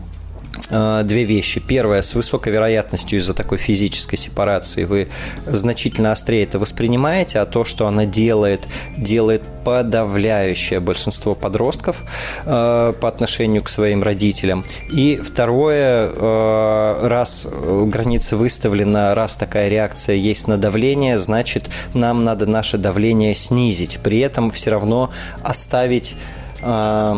[0.71, 1.61] две вещи.
[1.61, 5.09] Первое, с высокой вероятностью из-за такой физической сепарации вы
[5.47, 12.03] значительно острее это воспринимаете, а то, что она делает, делает подавляющее большинство подростков
[12.47, 14.65] э, по отношению к своим родителям.
[14.91, 22.47] И второе, э, раз граница выставлена, раз такая реакция есть на давление, значит, нам надо
[22.47, 23.99] наше давление снизить.
[24.03, 25.11] При этом все равно
[25.43, 26.17] оставить
[26.63, 27.17] э,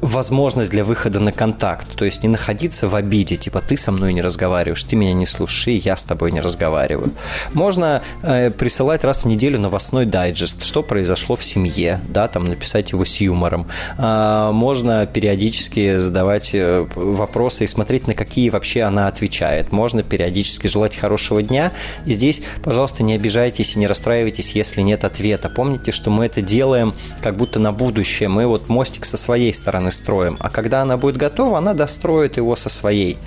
[0.00, 1.94] возможность для выхода на контакт.
[1.96, 5.26] То есть не находиться в обиде, типа ты со мной не разговариваешь, ты меня не
[5.26, 7.12] слушаешь, и я с тобой не разговариваю.
[7.52, 12.92] Можно э, присылать раз в неделю новостной дайджест, что произошло в семье, да, там написать
[12.92, 13.66] его с юмором.
[13.98, 19.72] А, можно периодически задавать э, вопросы и смотреть, на какие вообще она отвечает.
[19.72, 21.72] Можно периодически желать хорошего дня.
[22.06, 25.48] И здесь, пожалуйста, не обижайтесь и не расстраивайтесь, если нет ответа.
[25.48, 28.28] Помните, что мы это делаем как будто на будущее.
[28.28, 30.36] Мы вот мостик со своей стороны строим.
[30.40, 33.18] А когда она будет готова, она достроит его со своей.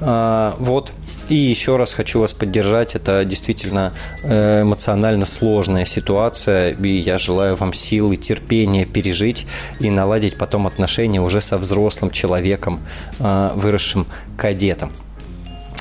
[0.00, 0.92] А, вот.
[1.28, 2.94] И еще раз хочу вас поддержать.
[2.94, 3.92] Это действительно
[4.22, 6.70] э, эмоционально сложная ситуация.
[6.70, 9.46] И я желаю вам силы, терпения пережить
[9.78, 12.80] и наладить потом отношения уже со взрослым человеком,
[13.20, 14.06] а, выросшим
[14.38, 14.90] кадетом.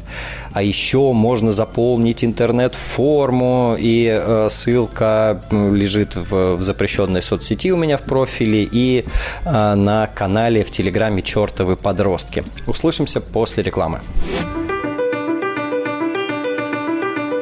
[0.54, 7.98] А еще можно заполнить интернет-форму, и э, ссылка лежит в, в запрещенной соцсети у меня
[7.98, 9.06] в профиле и
[9.46, 12.44] э, на канале в Телеграме чертовы подростки.
[12.68, 14.02] Услышимся после рекламы.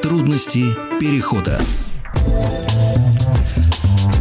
[0.01, 0.63] Трудности
[0.99, 1.59] перехода.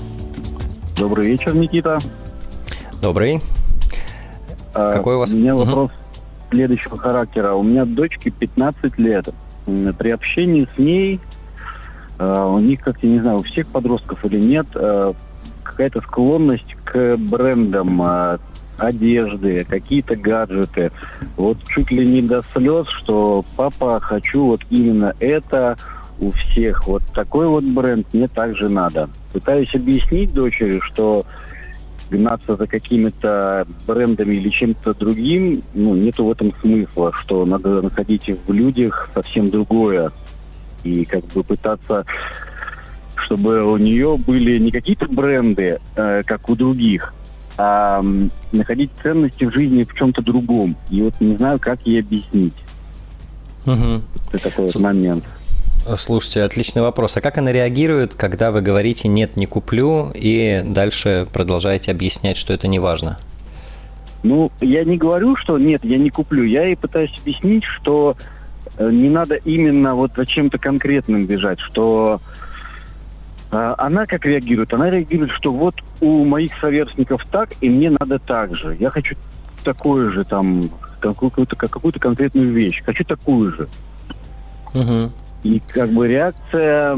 [0.97, 1.99] Добрый вечер, Никита.
[3.03, 3.41] Добрый.
[4.75, 5.33] А, Какой у вас?
[5.33, 5.65] У меня угу.
[5.65, 5.91] вопрос
[6.51, 7.55] следующего характера.
[7.55, 9.29] У меня дочке 15 лет.
[9.99, 11.21] При общении с ней
[12.19, 15.15] у них, как я не знаю, у всех подростков или нет, а,
[15.63, 18.39] какая-то склонность к брендам а,
[18.79, 20.91] одежды, какие-то гаджеты.
[21.37, 25.77] Вот чуть ли не до слез, что папа, хочу вот именно это
[26.21, 26.87] у всех.
[26.87, 29.09] Вот такой вот бренд мне также надо.
[29.33, 31.25] Пытаюсь объяснить дочери, что
[32.11, 38.31] гнаться за какими-то брендами или чем-то другим, ну, нету в этом смысла, что надо находить
[38.47, 40.13] в людях совсем другое,
[40.85, 42.05] и как бы пытаться,
[43.17, 47.15] чтобы у нее были не какие-то бренды, э, как у других,
[47.57, 48.03] а
[48.53, 50.77] находить ценности в жизни в чем-то другом.
[50.91, 52.55] И вот не знаю, как ей объяснить.
[53.67, 54.03] Угу.
[54.33, 55.25] Это такой вот момент.
[55.97, 57.17] Слушайте, отличный вопрос.
[57.17, 62.55] А как она реагирует, когда вы говорите «нет, не куплю» и дальше продолжаете объяснять, что
[62.55, 63.19] это не важно?
[64.23, 66.45] Ну, я не говорю, что нет, я не куплю.
[66.45, 68.34] Я ей пытаюсь объяснить, что Э,
[68.79, 72.21] не надо именно вот за чем-то конкретным бежать, что
[73.51, 74.73] э, она как реагирует?
[74.73, 78.77] Она реагирует, что вот у моих совершников так, и мне надо так же.
[78.81, 79.15] Я хочу
[79.63, 80.69] такое же там,
[81.01, 82.83] какую-то, какую-то конкретную вещь.
[82.85, 83.69] Хочу такую же.
[84.75, 85.11] Угу.
[85.45, 86.97] И как бы реакция, э,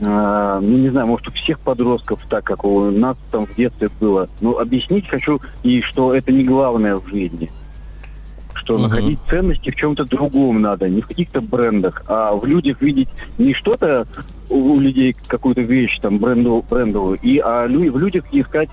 [0.00, 4.28] ну не знаю, может у всех подростков так, как у нас там в детстве было.
[4.42, 7.50] Ну объяснить хочу и что это не главное в жизни
[8.70, 8.82] что угу.
[8.84, 13.52] находить ценности в чем-то другом надо, не в каких-то брендах, а в людях видеть не
[13.52, 14.06] что-то
[14.48, 18.68] у людей какую-то вещь там бренду, брендовую, и а в людях искать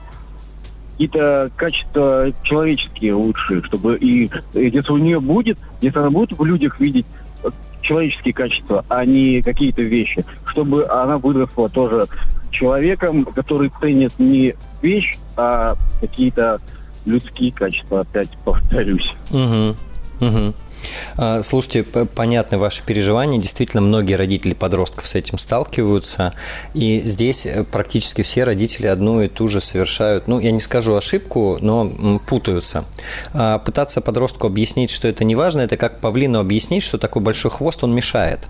[0.92, 6.80] какие-то качества человеческие лучшие, чтобы и если у нее будет, если она будет в людях
[6.80, 7.08] видеть
[7.82, 12.06] человеческие качества, а не какие-то вещи, чтобы она выросла тоже
[12.52, 16.60] человеком, который ценит не вещь, а какие-то
[17.08, 19.14] людские качества, опять повторюсь.
[19.32, 19.76] Угу.
[20.20, 20.54] Угу.
[21.42, 23.40] Слушайте, понятны ваши переживания.
[23.40, 26.34] Действительно, многие родители подростков с этим сталкиваются.
[26.74, 30.96] И здесь э, практически все родители одну и ту же совершают, ну, я не скажу
[30.96, 32.86] ошибку, но путаются.
[33.34, 37.50] А, пытаться подростку объяснить, что это не важно, это как павлину объяснить, что такой большой
[37.50, 38.48] хвост, он мешает.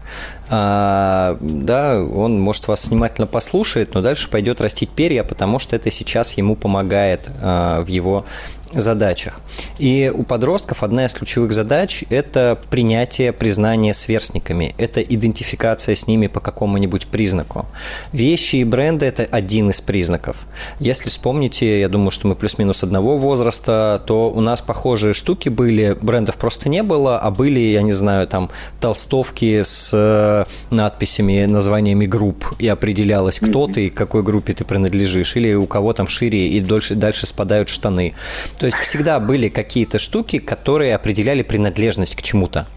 [0.50, 5.90] А, да, он, может, вас внимательно послушает, но дальше пойдет растить перья, потому что это
[5.90, 8.26] сейчас ему помогает в его
[8.74, 9.40] задачах.
[9.78, 16.28] И у подростков одна из ключевых задач– это принятие, признание сверстниками, это идентификация с ними
[16.28, 17.66] по какому-нибудь признаку.
[18.12, 20.48] Вещи и бренды– это один из признаков.
[20.80, 25.98] Если вспомните, я думаю, что мы плюс-минус одного возраста, то у нас похожие штуки были,
[26.02, 28.50] брендов просто не было, а были, я не знаю, там
[28.80, 35.36] толстовки с э, надписями, названиями групп, и определялось, кто ты, к какой группе ты принадлежишь,
[35.36, 38.14] или у кого там шире и дальше, дальше спадают штаны.
[38.60, 42.68] То есть всегда были какие-то штуки, которые определяли принадлежность к чему-то.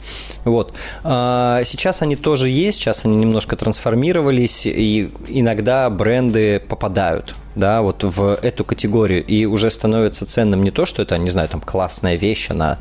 [0.44, 0.74] Вот.
[1.04, 8.04] А, сейчас они тоже есть, сейчас они немножко трансформировались, и иногда бренды попадают да, вот
[8.04, 12.16] в эту категорию, и уже становится ценным не то, что это, не знаю, там классная
[12.16, 12.78] вещь, она,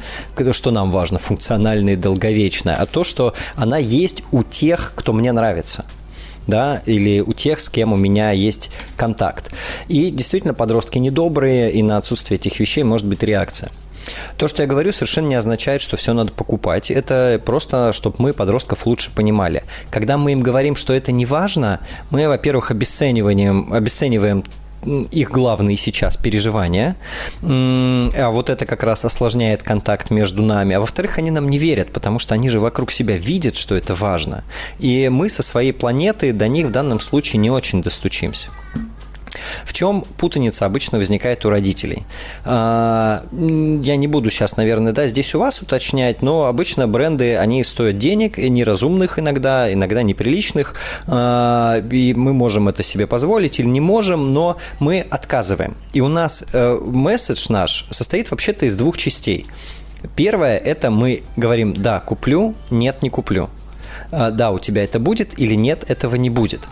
[0.51, 5.31] что нам важно, функциональная и долговечная, а то, что она есть у тех, кто мне
[5.31, 5.85] нравится
[6.49, 9.51] да, или у тех, с кем у меня есть контакт.
[9.87, 13.69] И действительно, подростки недобрые, и на отсутствие этих вещей может быть реакция.
[14.37, 16.89] То, что я говорю, совершенно не означает, что все надо покупать.
[16.91, 19.63] Это просто, чтобы мы подростков лучше понимали.
[19.89, 21.79] Когда мы им говорим, что это не важно,
[22.09, 24.43] мы, во-первых, обесцениваем, обесцениваем
[24.85, 26.95] их главные сейчас переживания,
[27.41, 30.75] а вот это как раз осложняет контакт между нами.
[30.75, 33.93] А во-вторых, они нам не верят, потому что они же вокруг себя видят, что это
[33.93, 34.43] важно.
[34.79, 38.49] И мы со своей планеты до них в данном случае не очень достучимся.
[39.63, 42.03] В чем путаница обычно возникает у родителей?
[42.45, 47.63] А, я не буду сейчас, наверное, да, здесь у вас уточнять, но обычно бренды, они
[47.63, 50.75] стоят денег, неразумных иногда, иногда неприличных,
[51.07, 55.75] а, и мы можем это себе позволить или не можем, но мы отказываем.
[55.93, 59.47] И у нас э, месседж наш состоит вообще-то из двух частей.
[60.15, 63.49] Первое– это мы говорим «да, куплю», «нет, не куплю».
[64.11, 66.67] А, да, у тебя это будет или нет, этого не будет.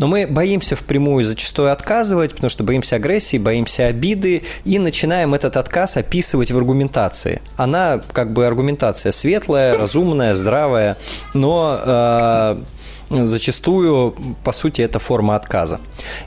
[0.00, 5.58] Но мы боимся впрямую зачастую отказывать, потому что боимся агрессии, боимся обиды, и начинаем этот
[5.58, 7.42] отказ описывать в аргументации.
[7.58, 10.96] Она как бы аргументация светлая, разумная, здравая,
[11.34, 12.62] но э,
[13.10, 14.14] зачастую,
[14.44, 15.80] по сути, это форма отказа.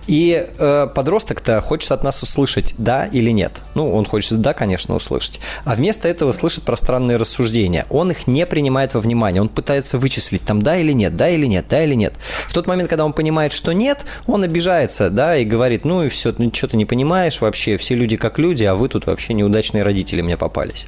[0.07, 3.61] И э, подросток-то хочет от нас услышать «да» или «нет».
[3.73, 5.39] Ну, он хочет «да», конечно, услышать.
[5.63, 7.85] А вместо этого слышит пространные рассуждения.
[7.89, 9.41] Он их не принимает во внимание.
[9.41, 12.15] Он пытается вычислить там «да» или «нет», «да» или «нет», «да» или «нет».
[12.47, 16.09] В тот момент, когда он понимает, что «нет», он обижается, да, и говорит «ну и
[16.09, 19.33] все, ну, что ты не понимаешь вообще, все люди как люди, а вы тут вообще
[19.33, 20.87] неудачные родители мне попались».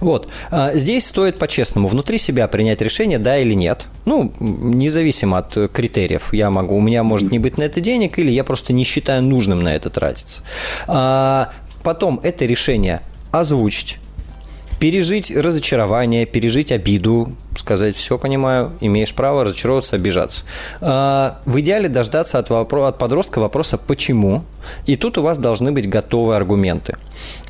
[0.00, 0.28] Вот.
[0.50, 3.86] А здесь стоит по-честному внутри себя принять решение «да» или «нет».
[4.04, 6.32] Ну, независимо от критериев.
[6.32, 9.22] Я могу, у меня может не быть на это денег, или я просто не считаю
[9.22, 10.42] нужным на это тратиться.
[10.86, 11.52] А
[11.82, 13.98] потом это решение озвучить,
[14.78, 20.42] пережить разочарование, пережить обиду, сказать, все понимаю, имеешь право разочаровываться, обижаться.
[20.80, 24.44] А, в идеале дождаться от, вопро- от подростка вопроса «почему?»,
[24.86, 26.96] и тут у вас должны быть готовые аргументы.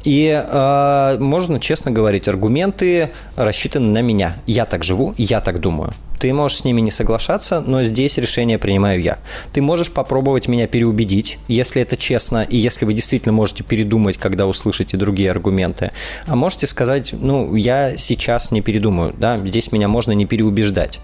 [0.04, 4.36] И э, можно честно говорить, аргументы рассчитаны на меня.
[4.46, 5.92] Я так живу, я так думаю.
[6.22, 9.18] Ты можешь с ними не соглашаться, но здесь решение принимаю я.
[9.52, 14.46] Ты можешь попробовать меня переубедить, если это честно, и если вы действительно можете передумать, когда
[14.46, 15.90] услышите другие аргументы.
[16.28, 21.01] А можете сказать, ну, я сейчас не передумаю, да, здесь меня можно не переубеждать.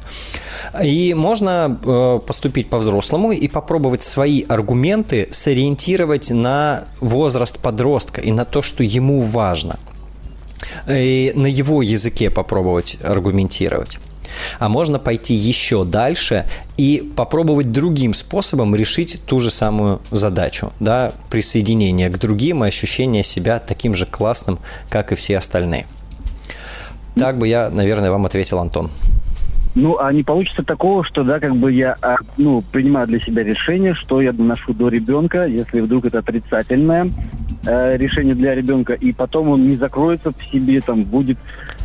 [0.82, 8.44] И можно э, поступить по-взрослому и попробовать свои аргументы сориентировать на возраст подростка и на
[8.44, 9.78] то, что ему важно.
[10.88, 13.98] И на его языке попробовать аргументировать.
[14.58, 16.44] А можно пойти еще дальше
[16.76, 20.72] и попробовать другим способом решить ту же самую задачу.
[20.80, 24.58] Да, присоединение к другим и ощущение себя таким же классным,
[24.90, 25.86] как и все остальные.
[27.18, 28.90] Так бы я, наверное, вам ответил, Антон.
[29.74, 33.44] Ну, а не получится такого, что, да, как бы я, а, ну, принимаю для себя
[33.44, 37.10] решение, что я доношу до ребенка, если вдруг это отрицательное
[37.68, 41.38] э, решение для ребенка, и потом он не закроется в себе, там, будет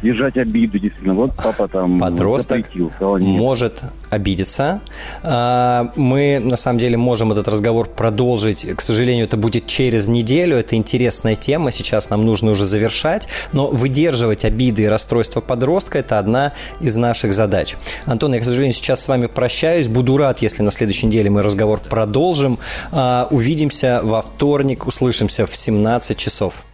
[0.03, 1.14] держать обиду, действительно.
[1.14, 2.65] Вот папа там Подросток
[2.99, 4.81] может обидеться.
[5.23, 8.68] А, мы, на самом деле, можем этот разговор продолжить.
[8.76, 10.57] К сожалению, это будет через неделю.
[10.57, 11.72] Это интересная тема.
[11.72, 13.27] Сейчас нам нужно уже завершать.
[13.53, 17.77] Но выдерживать обиды и расстройства подростка– это одна из наших задач.
[18.05, 19.88] Антон, я, к сожалению, сейчас с вами прощаюсь.
[19.88, 22.60] Буду рад, если на следующей неделе мы разговор продолжим.
[22.91, 25.73] А, увидимся во вторник, услышимся в 17
[26.16, 26.66] часов.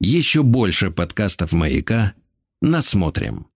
[0.00, 2.14] Еще больше подкастов «Маяка»
[2.62, 3.47] насмотрим.